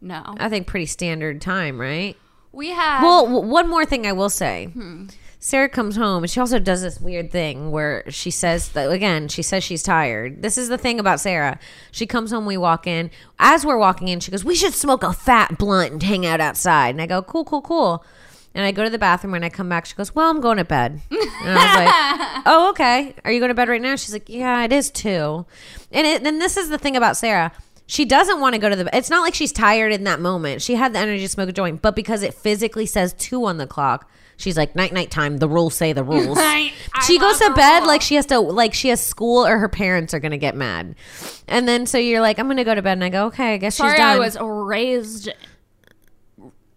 [0.00, 0.34] no.
[0.38, 2.16] I think pretty standard time, right?
[2.50, 4.66] We had Well, w- one more thing I will say.
[4.72, 5.06] Hmm.
[5.40, 9.28] Sarah comes home and she also does this weird thing where she says that again,
[9.28, 10.42] she says she's tired.
[10.42, 11.60] This is the thing about Sarah.
[11.92, 13.10] She comes home, we walk in.
[13.38, 16.40] As we're walking in, she goes, We should smoke a fat blunt and hang out
[16.40, 16.90] outside.
[16.90, 18.04] And I go, Cool, cool, cool.
[18.54, 20.56] And I go to the bathroom when I come back, she goes, Well, I'm going
[20.56, 21.00] to bed.
[21.10, 23.14] And I was like, Oh, okay.
[23.24, 23.94] Are you going to bed right now?
[23.94, 25.46] She's like, Yeah, it is too.
[25.92, 27.52] And it, then this is the thing about Sarah.
[27.86, 28.94] She doesn't want to go to the.
[28.94, 30.60] It's not like she's tired in that moment.
[30.60, 33.56] She had the energy to smoke a joint, but because it physically says two on
[33.56, 35.36] the clock, she's like night night time.
[35.36, 36.38] The rules say the rules.
[36.40, 37.88] I- I she goes to bed rule.
[37.88, 40.94] like she has to like she has school or her parents are gonna get mad,
[41.46, 43.56] and then so you're like I'm gonna go to bed and I go okay I
[43.58, 44.16] guess she's sorry done.
[44.16, 45.28] I was raised.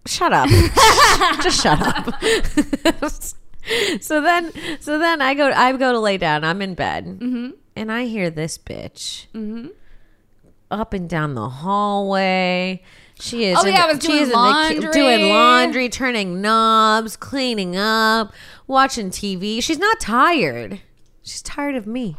[0.05, 0.49] shut up,
[1.41, 2.13] just shut up.
[4.01, 6.43] so then so then I go I go to lay down.
[6.43, 7.49] I'm in bed Mm-hmm.
[7.75, 9.27] and I hear this bitch
[10.69, 12.81] up and down the hallway.
[13.21, 13.57] She is.
[13.59, 14.91] Oh, yeah, I was doing in the laundry.
[14.91, 18.33] doing laundry, turning knobs, cleaning up,
[18.67, 19.61] watching TV.
[19.61, 20.81] She's not tired.
[21.23, 22.15] She's tired of me,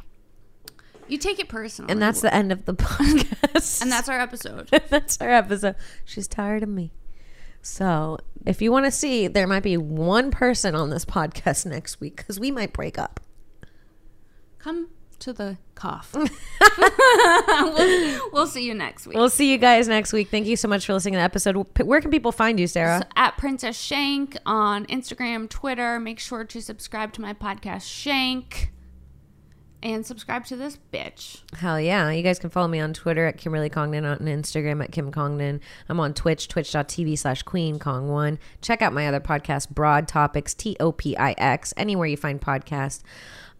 [1.08, 3.82] You take it personally, and that's the end of the podcast.
[3.82, 4.68] and that's our episode.
[4.88, 5.74] that's our episode.
[6.04, 6.92] She's tired of me.
[7.62, 12.00] So, if you want to see, there might be one person on this podcast next
[12.00, 13.18] week because we might break up.
[14.58, 14.90] Come
[15.22, 16.14] to the cough.
[16.14, 16.28] we'll,
[18.32, 19.16] we'll see you next week.
[19.16, 20.28] We'll see you guys next week.
[20.30, 21.56] Thank you so much for listening to the episode.
[21.80, 23.06] Where can people find you, Sarah?
[23.16, 25.98] at Princess Shank on Instagram, Twitter.
[25.98, 28.70] Make sure to subscribe to my podcast, Shank.
[29.82, 31.40] and subscribe to this bitch.
[31.56, 32.08] Hell yeah.
[32.10, 35.60] You guys can follow me on Twitter at Kimberly Congdon, on Instagram at Kim Congdon.
[35.88, 38.38] I'm on Twitch, twitch.tv slash Queen Kong1.
[38.60, 42.40] Check out my other podcast, Broad Topix, T O P I X, anywhere you find
[42.40, 43.02] podcasts.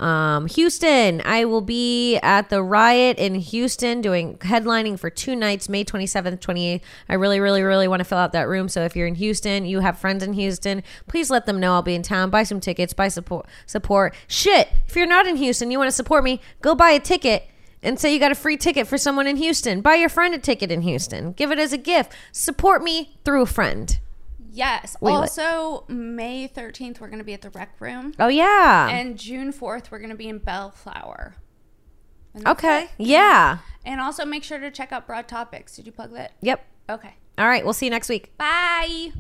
[0.03, 5.69] Um, Houston, I will be at the Riot in Houston doing headlining for two nights,
[5.69, 6.81] May 27th, 28th.
[7.09, 8.69] I really, really, really want to fill out that room.
[8.69, 11.83] So if you're in Houston, you have friends in Houston, please let them know I'll
[11.83, 12.31] be in town.
[12.31, 13.47] Buy some tickets, buy support.
[13.67, 14.17] Support.
[14.27, 14.71] Shit.
[14.89, 17.49] If you're not in Houston, you want to support me, go buy a ticket
[17.81, 19.83] and say you got a free ticket for someone in Houston.
[19.83, 21.31] Buy your friend a ticket in Houston.
[21.33, 22.13] Give it as a gift.
[22.33, 23.99] Support me through a friend.
[24.53, 24.97] Yes.
[25.01, 25.23] Wait, what?
[25.23, 28.13] also, May 13th, we're going to be at the Rec Room.
[28.19, 28.89] Oh yeah.
[28.89, 31.37] And June 4th, we're going to be in Bellflower.
[32.47, 32.89] Okay.
[32.99, 33.59] Yeah.
[33.85, 35.77] And also make sure to check out Broad Topix.
[35.77, 36.33] Did you plug that?
[36.41, 36.65] Yep.
[36.91, 37.15] Okay.
[37.39, 37.65] All right.
[37.65, 38.37] We'll see you next week.
[38.37, 39.13] Bye.